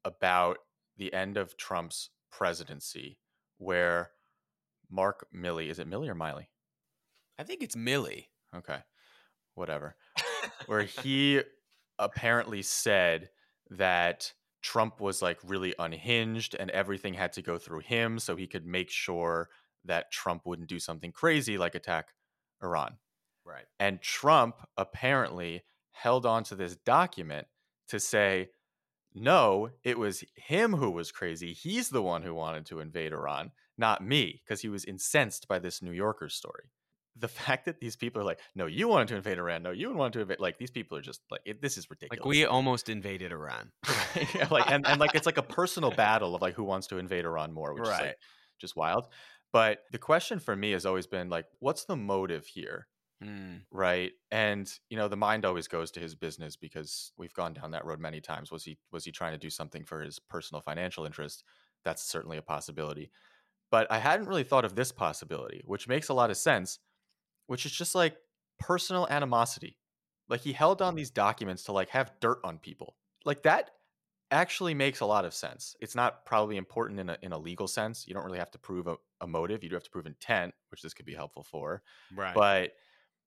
[0.03, 0.57] about
[0.99, 3.17] the end of Trump's presidency
[3.57, 4.11] where
[4.91, 6.49] Mark Milley, is it Milley or Miley?
[7.39, 8.25] I think it's Milley.
[8.55, 8.79] Okay,
[9.55, 9.95] whatever.
[10.67, 11.41] Where he
[11.97, 13.29] apparently said
[13.71, 14.31] that
[14.61, 18.65] Trump was like really unhinged and everything had to go through him so he could
[18.65, 19.49] make sure
[19.85, 22.09] that Trump wouldn't do something crazy like attack
[22.61, 22.97] Iran.
[23.45, 23.65] Right.
[23.79, 27.47] And Trump apparently held on to this document
[27.87, 28.49] to say,
[29.15, 31.53] no, it was him who was crazy.
[31.53, 35.59] He's the one who wanted to invade Iran, not me, because he was incensed by
[35.59, 36.71] this New Yorker story.
[37.15, 39.63] The fact that these people are like, no, you wanted to invade Iran.
[39.63, 40.39] No, you wanted to invade.
[40.39, 42.23] Like, these people are just like, it, this is ridiculous.
[42.23, 43.71] Like we almost invaded Iran.
[44.35, 46.97] yeah, like, and, and like, it's like a personal battle of like who wants to
[46.97, 48.05] invade Iran more, which is Right.
[48.07, 48.17] like
[48.59, 49.07] just wild.
[49.51, 52.87] But the question for me has always been like, what's the motive here?
[53.21, 53.57] Hmm.
[53.71, 54.11] right?
[54.31, 57.85] And you know the mind always goes to his business because we've gone down that
[57.85, 58.51] road many times.
[58.51, 61.43] Was he was he trying to do something for his personal financial interest?
[61.83, 63.11] That's certainly a possibility.
[63.71, 66.79] But i hadn't really thought of this possibility which makes a lot of sense
[67.45, 68.15] which is just like
[68.59, 69.77] personal animosity.
[70.27, 72.95] Like he held on these documents to like have dirt on people.
[73.25, 73.71] Like that
[74.29, 75.75] actually makes a lot of sense.
[75.79, 78.07] It's not probably important in a, in a legal sense.
[78.07, 79.63] You don't really have to prove a, a motive.
[79.63, 81.81] You do have to prove intent which this could be helpful for.
[82.15, 82.35] Right.
[82.35, 82.73] but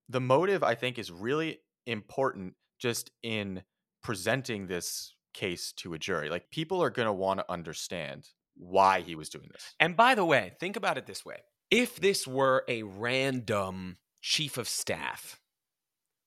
[0.09, 3.63] the motive i think is really important just in
[4.01, 9.01] presenting this case to a jury like people are going to want to understand why
[9.01, 11.37] he was doing this And by the way, think about it this way.
[11.71, 15.39] If this were a random chief of staff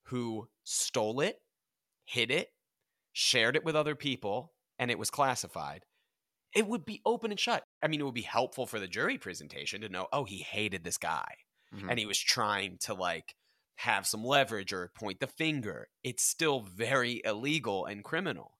[0.06, 1.38] who stole it,
[2.04, 2.48] hid it,
[3.12, 5.84] shared it with other people, and it was classified,
[6.54, 7.62] it would be open and shut.
[7.82, 10.82] I mean, it would be helpful for the jury presentation to know, oh, he hated
[10.82, 11.32] this guy
[11.72, 11.90] Mhm.
[11.90, 13.34] and he was trying to like
[13.76, 15.88] have some leverage or point the finger.
[16.02, 18.58] It's still very illegal and criminal.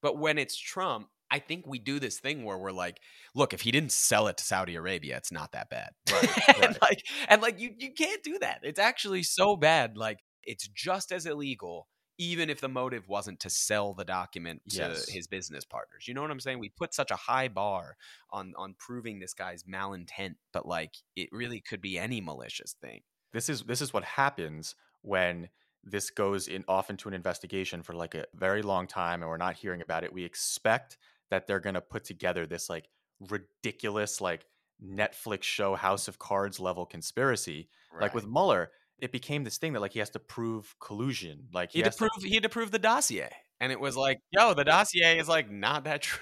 [0.00, 3.00] But when it's Trump, I think we do this thing where we're like,
[3.34, 5.90] look, if he didn't sell it to Saudi Arabia, it's not that bad.
[6.12, 8.60] Right, and like and like you you can't do that.
[8.62, 9.26] It's actually mm.
[9.26, 9.96] so bad.
[9.96, 14.76] Like it's just as illegal even if the motive wasn't to sell the document to
[14.76, 15.08] Yes.
[15.08, 16.06] his business partners.
[16.06, 16.60] You know what I'm saying?
[16.60, 17.96] We put such a high bar
[18.30, 21.38] on on proving this guy's malintent, but like it mm.
[21.38, 23.02] really could be any malicious thing.
[23.34, 25.50] This is this is what happens when
[25.82, 29.36] this goes in off into an investigation for like a very long time and we're
[29.36, 30.14] not hearing about it.
[30.14, 30.96] We expect
[31.30, 32.88] that they're going to put together this like
[33.28, 34.46] ridiculous like
[34.82, 37.68] netflix show house of cards level conspiracy.
[38.00, 38.70] Like with Mueller
[39.00, 41.48] it became this thing that like he has to prove collusion.
[41.52, 43.28] Like he had to prove he had to prove the dossier.
[43.60, 46.20] And it was like, yo, the dossier is like not that true.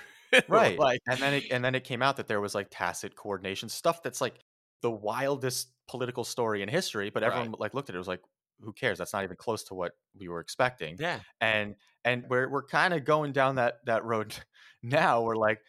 [0.48, 0.79] right.
[0.79, 3.68] Like and then it and then it came out that there was like tacit coordination
[3.68, 4.38] stuff that's like
[4.83, 7.61] the wildest political story in history but everyone Right.
[7.61, 8.21] like looked at it was like
[8.61, 11.21] who cares that's not even close to what we were expecting yeah.
[11.40, 14.35] and and we're we're kind of going down that that road
[14.83, 15.61] now we're like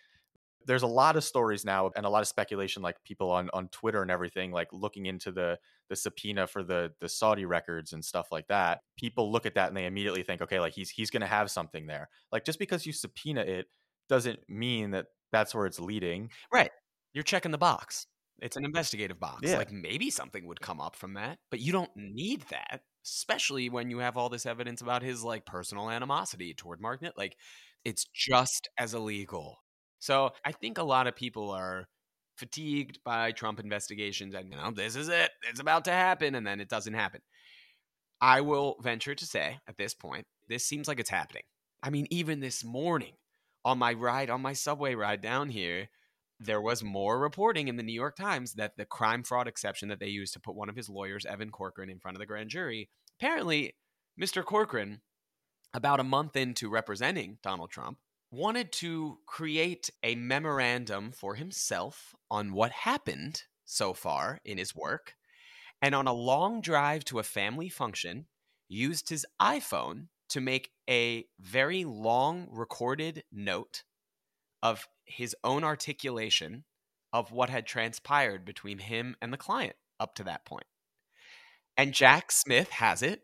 [0.65, 3.67] there's a lot of stories now and a lot of speculation like people on on
[3.69, 5.57] Twitter and everything like looking into the
[5.89, 9.67] the subpoena for the the Saudi records and stuff like that people look at that
[9.67, 12.59] and they immediately think okay like he's he's going to have something there like just
[12.59, 13.65] because you subpoena it
[14.07, 16.71] doesn't mean that that's where it's leading Right.
[17.13, 18.07] You're checking the box.
[18.43, 19.49] It's an investigative box.
[19.49, 19.57] Yeah.
[19.57, 23.89] Like maybe something would come up from that, but you don't need that, especially when
[23.89, 27.01] you have all this evidence about his like personal animosity toward Mark.
[27.01, 27.13] Nitt.
[27.17, 27.37] Like
[27.85, 29.59] it's just as illegal.
[29.99, 31.87] So I think a lot of people are
[32.35, 35.31] fatigued by Trump investigations and you know this is it.
[35.49, 37.21] It's about to happen and then it doesn't happen.
[38.19, 41.43] I will venture to say at this point, this seems like it's happening.
[41.81, 43.13] I mean, even this morning
[43.63, 45.87] on my ride, on my subway ride down here,
[46.45, 49.99] there was more reporting in the New York Times that the crime fraud exception that
[49.99, 52.49] they used to put one of his lawyers, Evan Corcoran, in front of the grand
[52.49, 53.75] jury, apparently,
[54.19, 54.43] Mr.
[54.43, 55.01] Corcoran,
[55.73, 57.97] about a month into representing Donald Trump,
[58.31, 65.15] wanted to create a memorandum for himself on what happened so far in his work.
[65.81, 68.27] And on a long drive to a family function,
[68.69, 73.83] used his iPhone to make a very long recorded note
[74.63, 76.63] of his own articulation
[77.11, 80.65] of what had transpired between him and the client up to that point.
[81.77, 83.21] And Jack Smith has it,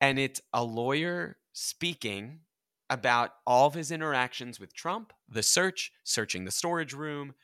[0.00, 2.40] and it's a lawyer speaking
[2.88, 7.34] about all of his interactions with Trump, the search, searching the storage room,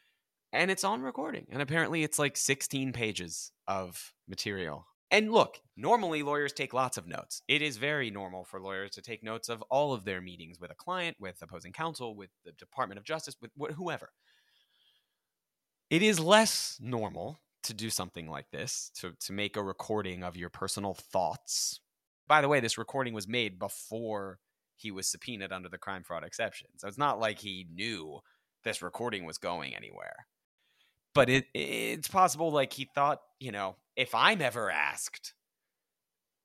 [0.52, 1.46] and it's on recording.
[1.50, 4.86] And apparently, it's like 16 pages of material.
[5.12, 7.42] And look, normally lawyers take lots of notes.
[7.46, 10.70] It is very normal for lawyers to take notes of all of their meetings with
[10.70, 14.08] a client, with opposing counsel, with the Department of Justice, with wh- whoever.
[15.90, 20.34] It is less normal to do something like this, to, to make a recording of
[20.34, 21.80] your personal thoughts.
[22.26, 24.38] By the way, this recording was made before
[24.76, 26.68] he was subpoenaed under the crime fraud exception.
[26.78, 28.20] So it's not like he knew
[28.64, 30.26] this recording was going anywhere.
[31.14, 35.34] But it it's possible like he thought, you know, if I'm ever asked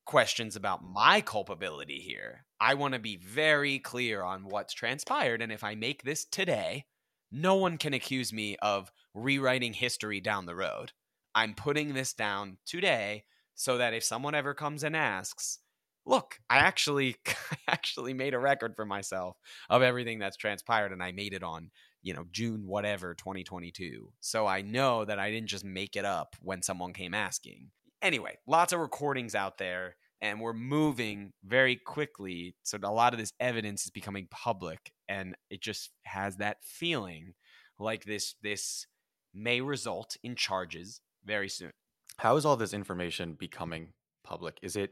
[0.07, 2.45] questions about my culpability here.
[2.59, 5.41] I want to be very clear on what's transpired.
[5.41, 6.85] And if I make this today,
[7.31, 10.93] no one can accuse me of rewriting history down the road.
[11.35, 15.59] I'm putting this down today so that if someone ever comes and asks,
[16.05, 19.37] look, I actually I actually made a record for myself
[19.69, 21.69] of everything that's transpired and I made it on,
[22.01, 24.11] you know, June whatever 2022.
[24.19, 27.71] So I know that I didn't just make it up when someone came asking.
[28.01, 33.19] Anyway, lots of recordings out there and we're moving very quickly so a lot of
[33.19, 37.33] this evidence is becoming public and it just has that feeling
[37.79, 38.87] like this this
[39.33, 41.71] may result in charges very soon.
[42.17, 43.93] How is all this information becoming
[44.23, 44.57] public?
[44.63, 44.91] Is it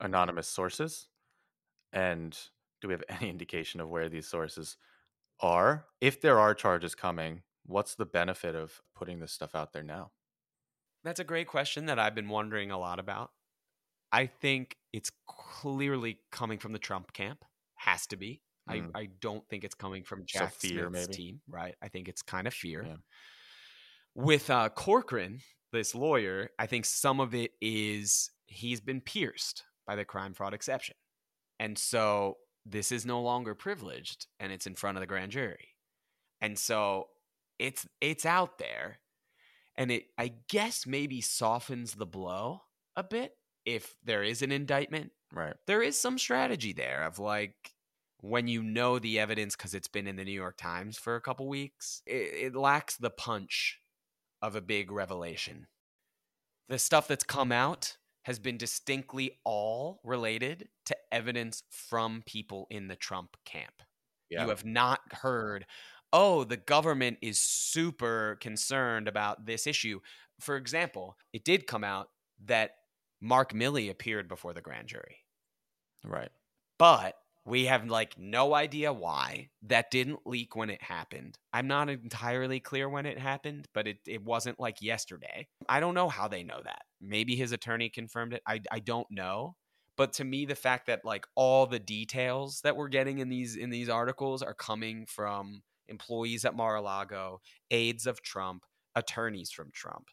[0.00, 1.08] anonymous sources?
[1.92, 2.36] And
[2.80, 4.76] do we have any indication of where these sources
[5.40, 5.86] are?
[6.00, 10.10] If there are charges coming, what's the benefit of putting this stuff out there now?
[11.04, 13.30] That's a great question that I've been wondering a lot about.
[14.12, 17.44] I think it's clearly coming from the Trump camp.
[17.76, 18.42] Has to be.
[18.68, 18.90] Mm.
[18.94, 21.16] I, I don't think it's coming from Jack so fear, Smith's maybe.
[21.16, 21.74] team, right?
[21.82, 22.84] I think it's kind of fear.
[22.86, 22.96] Yeah.
[24.14, 25.40] With uh, Corcoran,
[25.72, 30.54] this lawyer, I think some of it is he's been pierced by the crime fraud
[30.54, 30.96] exception.
[31.60, 32.38] And so
[32.68, 35.74] this is no longer privileged and it's in front of the grand jury.
[36.40, 37.08] And so
[37.58, 38.98] it's it's out there
[39.76, 42.62] and it I guess maybe softens the blow
[42.96, 43.32] a bit
[43.64, 45.12] if there is an indictment.
[45.32, 45.54] Right.
[45.66, 47.72] There is some strategy there of like
[48.20, 51.20] when you know the evidence because it's been in the New York Times for a
[51.20, 53.78] couple weeks, it, it lacks the punch
[54.42, 55.66] of a big revelation.
[56.68, 57.96] The stuff that's come out
[58.26, 63.82] has been distinctly all related to evidence from people in the Trump camp.
[64.28, 64.42] Yeah.
[64.42, 65.64] You have not heard,
[66.12, 70.00] oh, the government is super concerned about this issue.
[70.40, 72.08] For example, it did come out
[72.46, 72.72] that
[73.20, 75.18] Mark Milley appeared before the grand jury.
[76.04, 76.30] Right.
[76.80, 77.14] But
[77.46, 81.38] we have like no idea why that didn't leak when it happened.
[81.52, 85.46] I'm not entirely clear when it happened, but it, it wasn't like yesterday.
[85.68, 86.82] I don't know how they know that.
[87.00, 88.42] Maybe his attorney confirmed it.
[88.46, 89.54] I, I don't know.
[89.96, 93.56] But to me, the fact that like all the details that we're getting in these
[93.56, 97.40] in these articles are coming from employees at Mar-a-Lago,
[97.70, 98.64] aides of Trump,
[98.96, 100.06] attorneys from Trump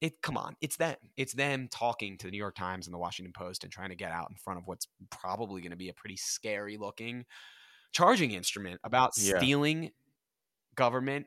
[0.00, 0.96] it come on it's them.
[1.16, 3.96] It's them talking to the new york times and the washington post and trying to
[3.96, 7.24] get out in front of what's probably going to be a pretty scary looking
[7.92, 9.38] charging instrument about yeah.
[9.38, 9.90] stealing
[10.74, 11.26] government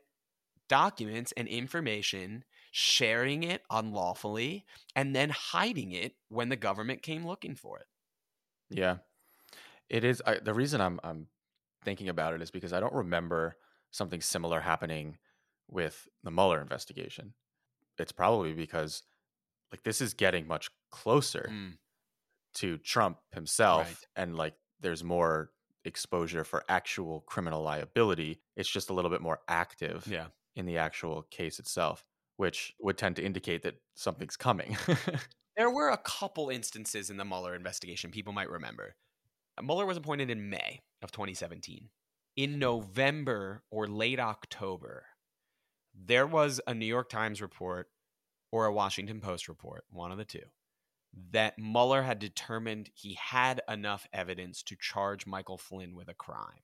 [0.69, 4.65] documents and information sharing it unlawfully
[4.95, 7.85] and then hiding it when the government came looking for it.
[8.69, 8.97] Yeah.
[9.89, 11.27] It is I, the reason i'm i'm
[11.83, 13.57] thinking about it is because i don't remember
[13.91, 15.17] something similar happening
[15.69, 17.33] with the Mueller investigation
[17.97, 19.03] it's probably because
[19.71, 21.73] like this is getting much closer mm.
[22.55, 24.23] to Trump himself right.
[24.23, 25.51] and like there's more
[25.85, 28.39] exposure for actual criminal liability.
[28.55, 30.27] It's just a little bit more active yeah.
[30.55, 32.05] in the actual case itself,
[32.37, 34.77] which would tend to indicate that something's coming.
[35.57, 38.95] there were a couple instances in the Mueller investigation people might remember.
[39.61, 41.89] Mueller was appointed in May of 2017.
[42.35, 45.05] In November or late October,
[45.93, 47.89] there was a New York Times report
[48.51, 50.43] or a Washington Post report, one of the two,
[51.31, 56.61] that Mueller had determined he had enough evidence to charge Michael Flynn with a crime.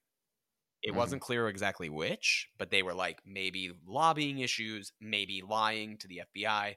[0.82, 5.98] It mm wasn't clear exactly which, but they were like maybe lobbying issues, maybe lying
[5.98, 6.76] to the FBI.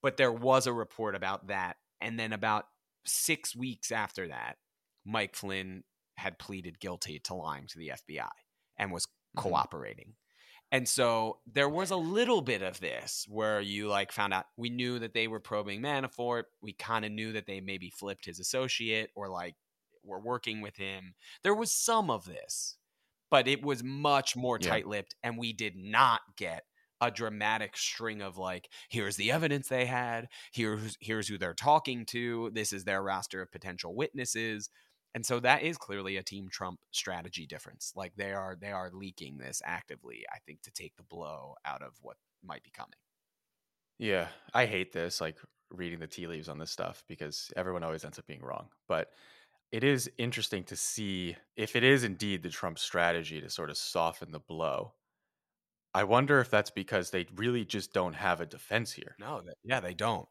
[0.00, 1.76] But there was a report about that.
[2.00, 2.66] And then about
[3.04, 4.58] six weeks after that,
[5.04, 5.82] Mike Flynn
[6.16, 8.28] had pleaded guilty to lying to the FBI
[8.78, 9.40] and was mm-hmm.
[9.40, 10.14] cooperating.
[10.76, 14.68] And so there was a little bit of this where you like found out we
[14.68, 16.42] knew that they were probing Manafort.
[16.60, 19.54] We kind of knew that they maybe flipped his associate or like
[20.04, 21.14] were working with him.
[21.42, 22.76] There was some of this,
[23.30, 24.68] but it was much more yeah.
[24.68, 25.14] tight lipped.
[25.22, 26.64] And we did not get
[27.00, 32.04] a dramatic string of like, here's the evidence they had, here's here's who they're talking
[32.08, 34.68] to, this is their roster of potential witnesses.
[35.16, 37.94] And so that is clearly a team Trump strategy difference.
[37.96, 41.80] Like they are they are leaking this actively, I think, to take the blow out
[41.80, 42.98] of what might be coming.
[43.98, 45.38] Yeah, I hate this, like
[45.70, 48.68] reading the tea leaves on this stuff because everyone always ends up being wrong.
[48.88, 49.08] But
[49.72, 53.78] it is interesting to see if it is indeed the Trump strategy to sort of
[53.78, 54.92] soften the blow.
[55.94, 59.16] I wonder if that's because they really just don't have a defense here.
[59.18, 60.28] No, yeah, they don't.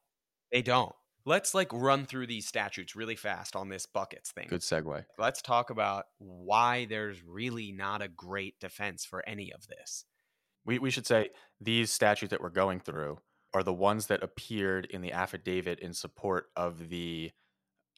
[0.52, 0.94] They don't.
[1.28, 4.46] Let's like run through these statutes really fast on this buckets thing.
[4.48, 5.06] Good segue.
[5.18, 10.06] Let's talk about why there's really not a great defense for any of this.
[10.66, 13.18] We, we should say these statutes that we're going through
[13.56, 17.32] are the ones that appeared in the affidavit in support of the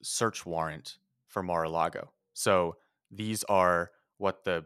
[0.01, 0.97] search warrant
[1.27, 2.11] for Mar-a-Lago.
[2.33, 2.77] So
[3.11, 4.65] these are what the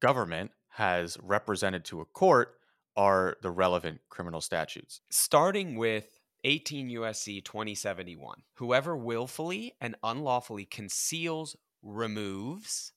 [0.00, 2.56] government has represented to a court
[2.96, 5.00] are the relevant criminal statutes.
[5.10, 8.42] Starting with 18 USC 2071.
[8.54, 12.92] Whoever willfully and unlawfully conceals, removes,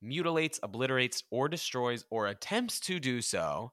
[0.00, 3.72] mutilates, obliterates, or destroys, or attempts to do so,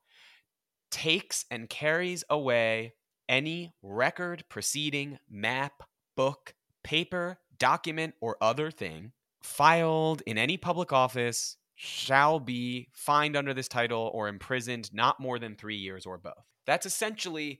[0.92, 2.94] takes and carries away
[3.28, 5.84] any record, proceeding, map,
[6.16, 6.54] book,
[6.84, 9.12] paper, document, or other thing
[9.44, 15.38] filed in any public office shall be fined under this title or imprisoned not more
[15.38, 16.34] than three years or both.
[16.66, 17.60] That's essentially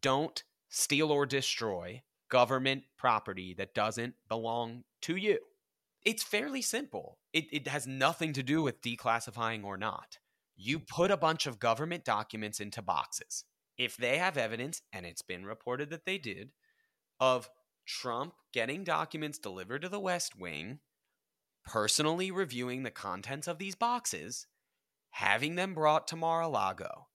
[0.00, 5.38] don't steal or destroy government property that doesn't belong to you.
[6.04, 7.18] It's fairly simple.
[7.32, 10.18] It, it has nothing to do with declassifying or not.
[10.56, 13.44] You put a bunch of government documents into boxes.
[13.76, 16.52] If they have evidence, and it's been reported that they did,
[17.20, 17.50] of
[17.86, 20.80] Trump getting documents delivered to the West Wing,
[21.64, 24.46] personally reviewing the contents of these boxes,
[25.10, 27.05] having them brought to Mar a Lago,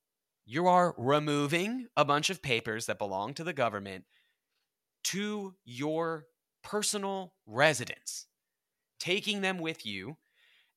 [0.51, 4.03] you are removing a bunch of papers that belong to the government
[5.01, 6.25] to your
[6.61, 8.27] personal residence,
[8.99, 10.17] taking them with you.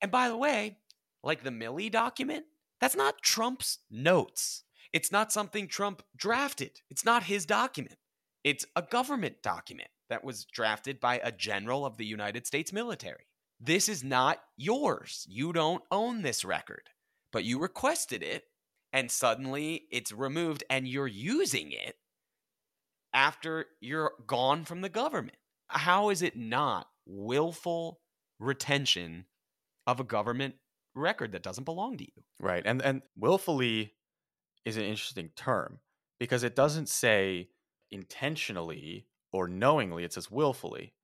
[0.00, 0.78] And by the way,
[1.24, 2.44] like the Milley document,
[2.80, 4.62] that's not Trump's notes.
[4.92, 6.80] It's not something Trump drafted.
[6.88, 7.96] It's not his document.
[8.44, 13.26] It's a government document that was drafted by a general of the United States military.
[13.58, 15.26] This is not yours.
[15.28, 16.90] You don't own this record,
[17.32, 18.44] but you requested it
[18.94, 21.96] and suddenly it's removed and you're using it
[23.12, 25.36] after you're gone from the government.
[25.66, 28.00] How is it not willful
[28.38, 29.26] retention
[29.86, 30.54] of a government
[30.94, 32.22] record that doesn't belong to you?
[32.40, 32.62] Right.
[32.64, 33.94] And and willfully
[34.64, 35.80] is an interesting term
[36.20, 37.48] because it doesn't say
[37.90, 40.94] intentionally or knowingly, it says willfully.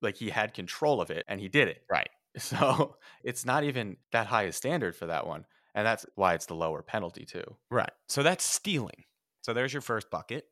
[0.00, 1.82] Like he had control of it and he did it.
[1.90, 2.08] Right.
[2.38, 2.94] So
[3.24, 5.46] it's not even that high a standard for that one.
[5.74, 7.44] And that's why it's the lower penalty too.
[7.70, 7.92] Right.
[8.08, 9.04] So that's stealing.
[9.42, 10.44] So there's your first bucket.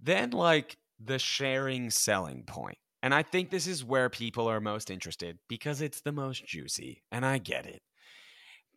[0.00, 2.78] Then, like the sharing selling point.
[3.02, 7.02] And I think this is where people are most interested because it's the most juicy.
[7.12, 7.82] And I get it.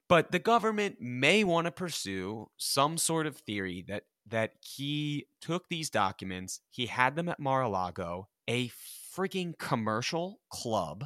[0.07, 5.67] But the government may want to pursue some sort of theory that that he took
[5.69, 8.69] these documents, he had them at Mar-a-Lago, a
[9.15, 11.05] freaking commercial club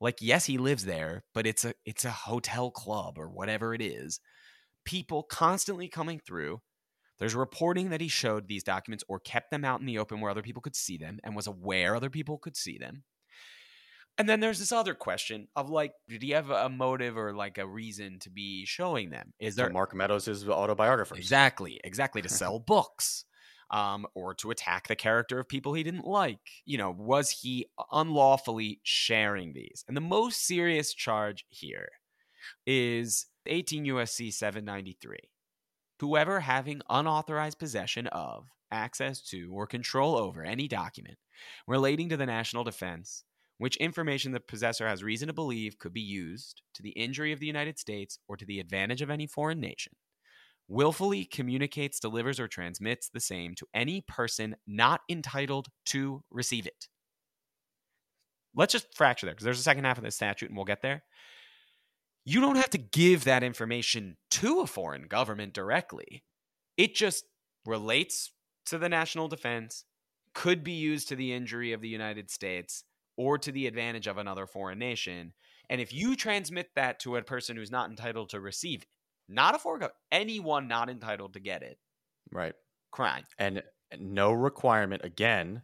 [0.00, 3.82] like yes, he lives there, but it's a it's a hotel club or whatever it
[3.82, 4.20] is.
[4.84, 6.60] People constantly coming through.
[7.18, 10.30] There's reporting that he showed these documents or kept them out in the open where
[10.30, 13.02] other people could see them and was aware other people could see them.
[14.16, 17.58] And then there's this other question of like, did he have a motive or like
[17.58, 19.32] a reason to be showing them?
[19.38, 21.16] Is there so Mark Meadows' is autobiographer?
[21.16, 23.24] Exactly, exactly to sell books
[23.70, 26.38] um, or to attack the character of people he didn't like.
[26.64, 29.84] You know, was he unlawfully sharing these?
[29.88, 31.88] And the most serious charge here
[32.66, 35.16] is 18 USC 793.
[36.00, 41.18] Whoever having unauthorized possession of, access to, or control over any document
[41.66, 43.24] relating to the national defense,
[43.58, 47.40] which information the possessor has reason to believe could be used to the injury of
[47.40, 49.92] the United States or to the advantage of any foreign nation,
[50.68, 56.88] willfully communicates, delivers, or transmits the same to any person not entitled to receive it.
[58.54, 60.82] Let's just fracture there because there's a second half of the statute and we'll get
[60.82, 61.02] there.
[62.24, 66.24] You don't have to give that information to a foreign government directly.
[66.76, 67.24] It just
[67.64, 68.32] relates
[68.66, 69.84] to the national defense,
[70.34, 72.84] could be used to the injury of the United States
[73.16, 75.32] or to the advantage of another foreign nation.
[75.70, 78.88] And if you transmit that to a person who's not entitled to receive it,
[79.28, 79.90] not a foregone.
[80.10, 81.78] Anyone not entitled to get it.
[82.32, 82.54] Right.
[82.90, 83.24] Crime.
[83.38, 83.62] And
[83.98, 85.62] no requirement again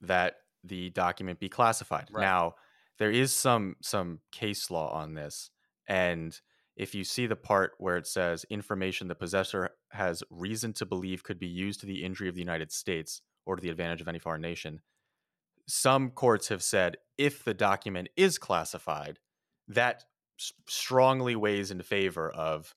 [0.00, 2.08] that the document be classified.
[2.12, 2.22] Right.
[2.22, 2.54] Now,
[2.98, 5.50] there is some some case law on this
[5.88, 6.38] and
[6.76, 11.22] if you see the part where it says information the possessor has reason to believe
[11.22, 14.08] could be used to the injury of the United States or to the advantage of
[14.08, 14.80] any foreign nation,
[15.66, 19.18] some courts have said if the document is classified,
[19.68, 20.04] that
[20.68, 22.74] strongly weighs in favor of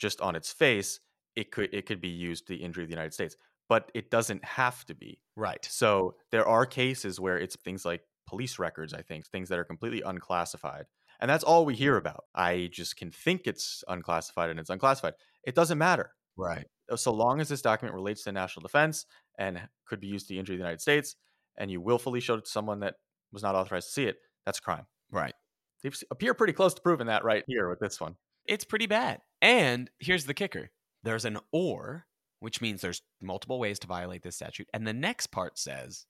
[0.00, 0.98] just on its face,
[1.36, 3.36] it could it could be used to the injury of the United States,
[3.68, 5.20] but it doesn't have to be.
[5.36, 5.64] Right.
[5.70, 9.64] So there are cases where it's things like police records, I think, things that are
[9.64, 10.86] completely unclassified.
[11.20, 12.24] And that's all we hear about.
[12.34, 15.14] I just can think it's unclassified and it's unclassified.
[15.44, 16.12] It doesn't matter.
[16.36, 16.66] Right.
[16.90, 19.04] Uh, so long as this document relates to national defense
[19.38, 21.16] and could be used to injure the United States,
[21.58, 22.94] and you willfully showed it to someone that
[23.32, 24.86] was not authorized to see it, that's crime.
[25.10, 25.34] Right.
[25.82, 29.20] They appear pretty close to proving that right here with this one it's pretty bad.
[29.42, 30.70] And here's the kicker
[31.02, 32.06] there's an or,
[32.40, 34.68] which means there's multiple ways to violate this statute.
[34.74, 36.06] And the next part says,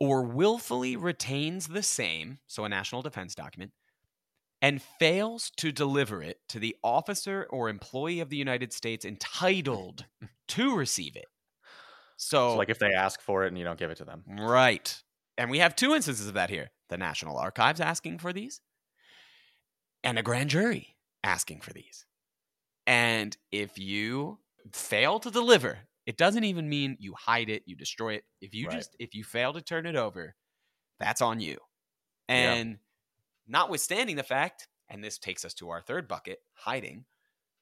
[0.00, 3.72] or willfully retains the same, so a national defense document,
[4.60, 10.06] and fails to deliver it to the officer or employee of the United States entitled
[10.48, 11.26] to receive it.
[12.16, 14.24] So, So, like if they ask for it and you don't give it to them.
[14.26, 15.02] right.
[15.38, 18.60] And we have two instances of that here the National Archives asking for these,
[20.02, 22.05] and a grand jury asking for these.
[22.86, 24.38] And if you
[24.72, 28.24] fail to deliver, it doesn't even mean you hide it, you destroy it.
[28.40, 28.76] If you Right.
[28.76, 30.36] just if you fail to turn it over,
[30.98, 31.58] that's on you.
[32.28, 32.54] Yeah.
[32.54, 32.78] And
[33.46, 37.06] notwithstanding the fact, and this takes us to our third bucket, hiding,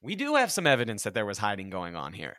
[0.01, 2.37] we do have some evidence that there was hiding going on here.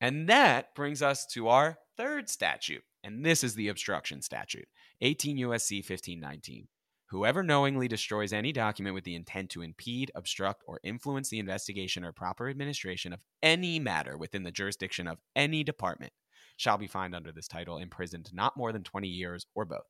[0.00, 2.84] And that brings us to our third statute.
[3.02, 4.68] And this is the obstruction statute
[5.00, 6.68] 18 USC 1519.
[7.10, 12.04] Whoever knowingly destroys any document with the intent to impede, obstruct, or influence the investigation
[12.04, 16.12] or proper administration of any matter within the jurisdiction of any department
[16.58, 19.86] shall be fined under this title, imprisoned not more than 20 years or both.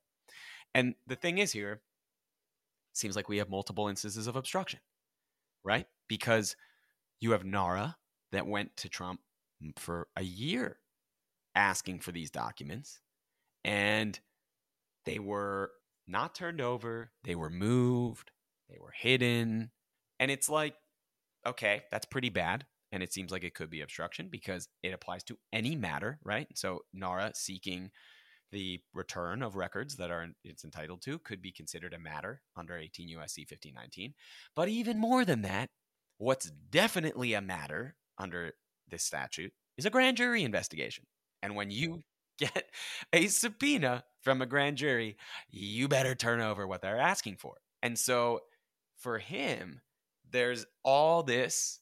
[0.75, 1.81] And the thing is here,
[2.93, 4.79] seems like we have multiple instances of obstruction,
[5.65, 5.87] right?
[6.09, 6.55] Because
[7.21, 7.97] you have NARA
[8.31, 9.21] that went to Trump
[9.77, 10.79] for a year
[11.57, 13.01] asking for these documents,
[13.65, 14.21] and
[15.05, 15.73] they were
[16.09, 18.31] not turned over, they were moved,
[18.69, 19.71] they were hidden.
[20.19, 20.75] And it's like,
[21.47, 22.67] okay, that's pretty bad.
[22.91, 26.49] And it seems like it could be obstruction because it applies to any matter, right?
[26.55, 27.91] So NARA seeking
[28.51, 32.79] the return of records that are it's entitled to could be considered a matter under
[32.79, 34.15] 18 USC 1519.
[34.57, 35.69] But even more than that,
[36.17, 38.53] what's definitely a matter under
[38.89, 41.05] this statute is a grand jury investigation.
[41.43, 42.05] And when you
[42.39, 42.71] get
[43.13, 45.17] a subpoena from a grand jury,
[45.51, 47.55] you better turn over what they're asking for.
[47.83, 48.41] And so
[48.99, 49.81] for him,
[50.31, 51.81] there's all this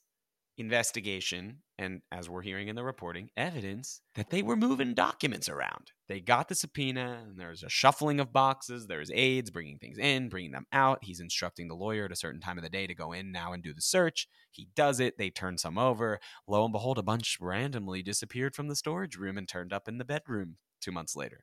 [0.57, 5.91] investigation and as we're hearing in the reporting evidence that they were moving documents around.
[6.09, 8.87] They got the subpoena and there's a shuffling of boxes.
[8.87, 11.01] There's aides bringing things in bringing them out.
[11.03, 13.53] He's instructing the lawyer at a certain time of the day to go in now
[13.53, 14.29] and do the search.
[14.53, 15.19] He does it.
[15.19, 16.21] They turn some over.
[16.47, 19.99] Lo and behold a bunch randomly disappeared from the storage room and turned up in
[19.99, 21.43] the bedroom two months later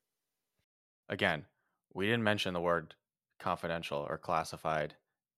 [1.10, 1.46] Again,
[1.94, 2.96] we didn't mention the word
[3.40, 4.96] confidential or classified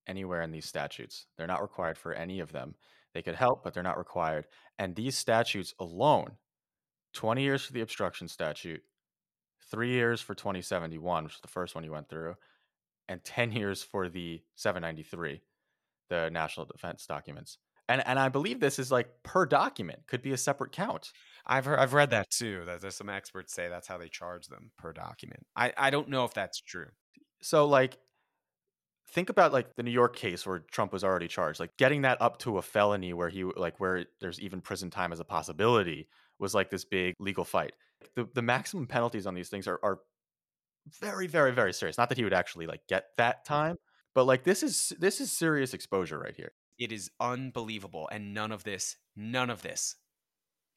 [0.07, 1.25] anywhere in these statutes.
[1.37, 2.75] They're not required for any of them.
[3.13, 4.45] They could help, but they're not required.
[4.77, 6.33] And these statutes alone
[7.13, 8.83] 20 years for the obstruction statute,
[9.71, 12.35] three years for 2071, which is the first one you went through,
[13.07, 15.41] and 10 years for the 793,
[16.09, 17.57] the national defense documents.
[17.87, 21.11] And, and I believe this is like per document, could be a separate count.
[21.47, 22.63] I've heard, I've read that too.
[22.65, 25.45] That there's some experts say that's how they charge them per document.
[25.55, 26.87] I, I don't know if that's true.
[27.41, 27.97] So like
[29.11, 31.59] think about like the New York case where Trump was already charged.
[31.59, 35.11] Like getting that up to a felony where he like where there's even prison time
[35.11, 36.07] as a possibility
[36.39, 37.73] was like this big legal fight.
[38.15, 39.99] The the maximum penalties on these things are are
[40.99, 41.97] very very very serious.
[41.97, 43.77] Not that he would actually like get that time,
[44.13, 46.51] but like this is this is serious exposure right here.
[46.77, 49.95] It is unbelievable, and none of this, none of this,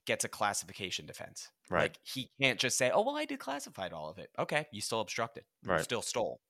[0.09, 1.53] gets a classification defense.
[1.71, 1.83] Right.
[1.83, 5.01] Like he can't just say, "Oh well, I declassified all of it." Okay, you still
[5.01, 5.45] obstructed.
[5.63, 5.85] You Right.
[5.85, 6.41] still stole.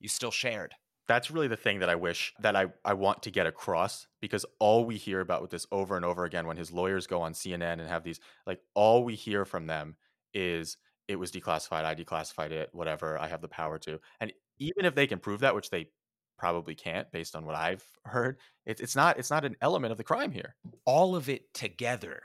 [0.00, 0.74] You still shared.
[1.08, 4.46] that's really the thing that I wish that I, I want to get across because
[4.58, 7.34] all we hear about with this over and over again when his lawyers go on
[7.34, 9.96] CNN and have these like all we hear from them
[10.32, 10.78] is
[11.08, 14.00] it was declassified, I declassified it, whatever, I have the power to.
[14.20, 15.90] And even if they can prove that, which they
[16.38, 19.98] probably can't based on what I've heard, it's it's not it's not an element of
[19.98, 20.56] the crime here.
[20.86, 22.22] all of it together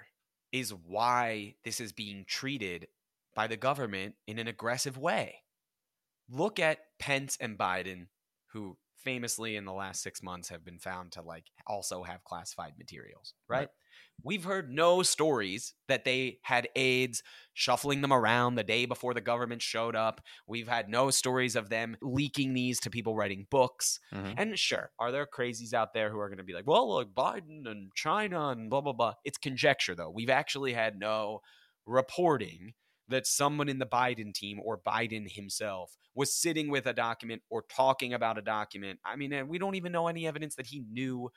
[0.51, 2.87] is why this is being treated
[3.35, 5.43] by the government in an aggressive way.
[6.29, 8.07] Look at Pence and Biden,
[8.53, 12.77] who famously in the last six months have been found to like also have classified
[12.77, 13.67] materials, right?
[13.67, 13.69] Right.
[14.21, 17.23] We've heard no stories that they had aides
[17.53, 20.21] shuffling them around the day before the government showed up.
[20.45, 23.99] We've had no stories of them leaking these to people writing books.
[24.11, 24.37] Mhm.
[24.37, 27.13] And sure, are there crazies out there who are going to be like, well, look,
[27.13, 29.13] Biden and China and blah, blah, blah?
[29.23, 30.09] It's conjecture, though.
[30.09, 31.39] We've actually had no
[31.85, 32.73] reporting
[33.09, 37.63] that someone in the Biden team or Biden himself was sitting with a document or
[37.69, 38.99] talking about a document.
[39.03, 41.31] I mean, we don't even know any evidence that he knew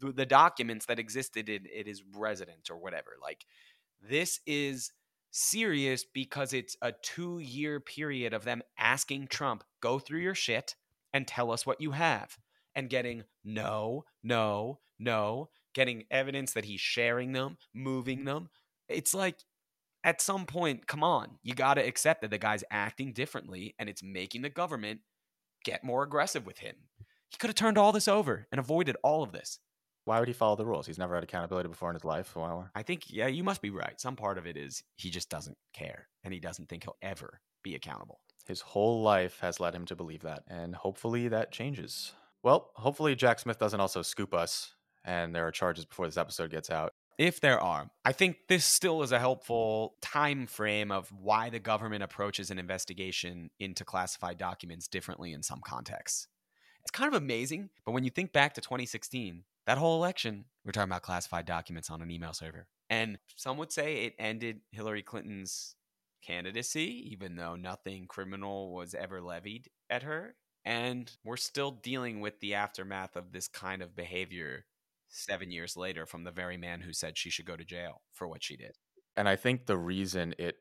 [0.00, 3.12] the, the documents that existed in, in his residence or whatever.
[3.20, 3.44] Like,
[4.02, 4.92] this is
[5.30, 10.74] serious because it's a two year period of them asking Trump, go through your shit
[11.12, 12.36] and tell us what you have.
[12.76, 18.48] And getting no, no, no, getting evidence that he's sharing them, moving them.
[18.88, 19.36] It's like,
[20.04, 23.88] at some point, come on, you got to accept that the guy's acting differently and
[23.88, 25.00] it's making the government
[25.64, 26.76] get more aggressive with him.
[27.30, 29.58] He could have turned all this over and avoided all of this.
[30.04, 30.86] Why would he follow the rules?
[30.86, 32.36] He's never had accountability before in his life.
[32.36, 32.66] Why?
[32.74, 33.98] I think, yeah, you must be right.
[33.98, 37.40] Some part of it is he just doesn't care and he doesn't think he'll ever
[37.62, 38.20] be accountable.
[38.46, 42.12] His whole life has led him to believe that, and hopefully that changes.
[42.42, 44.74] Well, hopefully Jack Smith doesn't also scoop us
[45.04, 46.92] and there are charges before this episode gets out.
[47.16, 51.60] If there are, I think this still is a helpful time frame of why the
[51.60, 56.26] government approaches an investigation into classified documents differently in some contexts.
[56.82, 60.72] It's kind of amazing, but when you think back to 2016, that whole election, we're
[60.72, 62.66] talking about classified documents on an email server.
[62.90, 65.76] And some would say it ended Hillary Clinton's
[66.20, 70.34] candidacy, even though nothing criminal was ever levied at her.
[70.64, 74.64] And we're still dealing with the aftermath of this kind of behavior
[75.14, 78.26] seven years later from the very man who said she should go to jail for
[78.28, 78.76] what she did.
[79.16, 80.56] And I think the reason it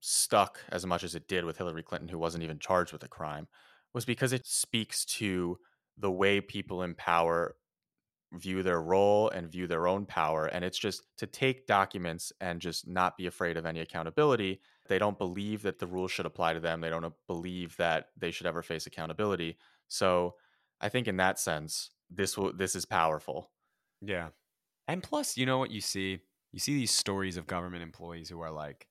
[0.00, 3.08] stuck as much as it did with Hillary Clinton, who wasn't even charged with a
[3.08, 3.48] crime,
[3.94, 5.58] was because it speaks to
[5.96, 7.56] the way people in power
[8.34, 10.46] view their role and view their own power.
[10.46, 14.60] And it's just to take documents and just not be afraid of any accountability.
[14.88, 16.80] They don't believe that the rules should apply to them.
[16.80, 19.56] They don't believe that they should ever face accountability.
[19.88, 20.34] So
[20.80, 23.50] I think in that sense, this will this is powerful.
[24.00, 24.28] Yeah.
[24.88, 26.20] And plus, you know what you see?
[26.52, 28.86] You see these stories of government employees who are like,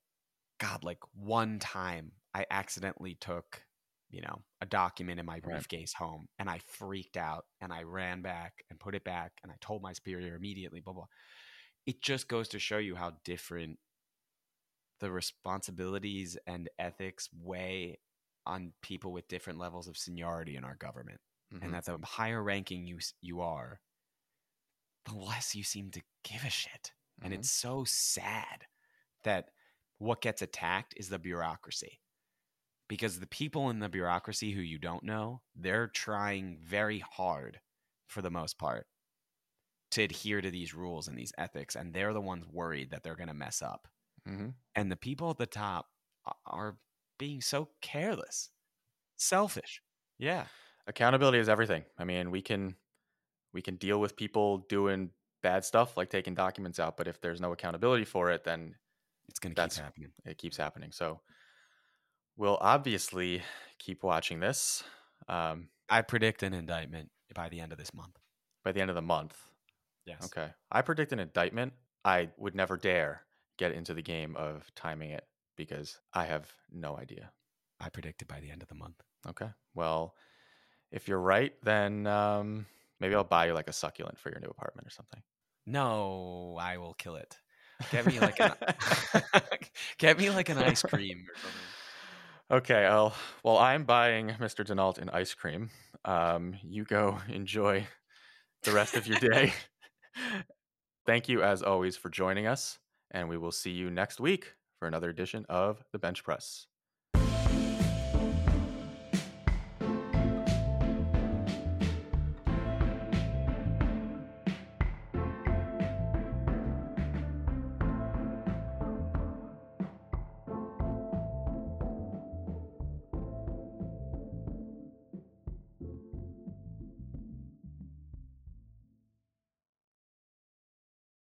[0.60, 3.64] God, like one time I accidentally took,
[4.10, 6.06] you know, a document in my briefcase right.
[6.06, 9.56] home and I freaked out and I ran back and put it back and I
[9.62, 11.08] told my superior immediately, blah, blah.
[11.86, 13.80] It just goes to show you how different
[15.00, 18.00] the responsibilities and ethics weigh
[18.46, 21.20] on people with different levels of seniority in our government.
[21.54, 21.66] Mm-hmm.
[21.66, 23.80] And that the higher ranking you you are,
[25.06, 26.92] the less you seem to give a shit.
[27.20, 27.26] Mm-hmm.
[27.26, 28.66] And it's so sad
[29.24, 29.50] that
[30.00, 32.00] what gets attacked is the bureaucracy.
[32.88, 37.60] Because the people in the bureaucracy who you don't know, they're trying very hard
[38.08, 38.86] for the most part
[39.92, 41.76] to adhere to these rules and these ethics.
[41.76, 43.88] And they're the ones worried that they're going to mess up.
[44.30, 44.50] Mm-hmm.
[44.76, 45.88] And the people at the top
[46.46, 46.78] are
[47.18, 48.52] being so careless,
[49.16, 49.82] selfish.
[50.20, 50.46] Yeah.
[50.86, 51.84] Accountability is everything.
[51.98, 52.76] I mean, we can
[53.56, 55.10] we can deal with people doing
[55.42, 58.76] bad stuff like taking documents out, but if there's no accountability for it, then
[59.30, 60.10] it's going to keep happening.
[60.26, 60.92] It keeps happening.
[60.92, 61.22] So
[62.36, 63.42] we'll obviously
[63.80, 64.84] keep watching this.
[65.30, 68.18] Um, I predict an indictment by the end of this month.
[68.66, 69.38] By the end of the month.
[70.06, 70.26] Yes.
[70.26, 70.50] Okay.
[70.70, 71.74] I predict an indictment.
[72.04, 73.22] I would never dare
[73.58, 75.26] get into the game of timing it
[75.56, 77.32] because I have no idea.
[77.80, 79.02] I predict it by the end of the month.
[79.30, 79.48] Okay.
[79.74, 80.14] Well,
[80.92, 82.66] if you're right, then um,
[83.00, 85.22] Maybe I'll buy you like a succulent for your new apartment or something.
[85.66, 87.38] No, I will kill it.
[87.92, 88.54] Get me like an
[89.98, 91.62] get me like an ice cream or something.
[92.52, 94.64] Okay, well, well, I'm buying Mr.
[94.64, 95.72] Denault an ice cream.
[96.06, 97.88] Um, you go enjoy
[98.64, 99.54] the rest of your day.
[101.06, 102.78] Thank you, as always, for joining us,
[103.12, 106.68] and we will see you next week for another edition of the Bench Press.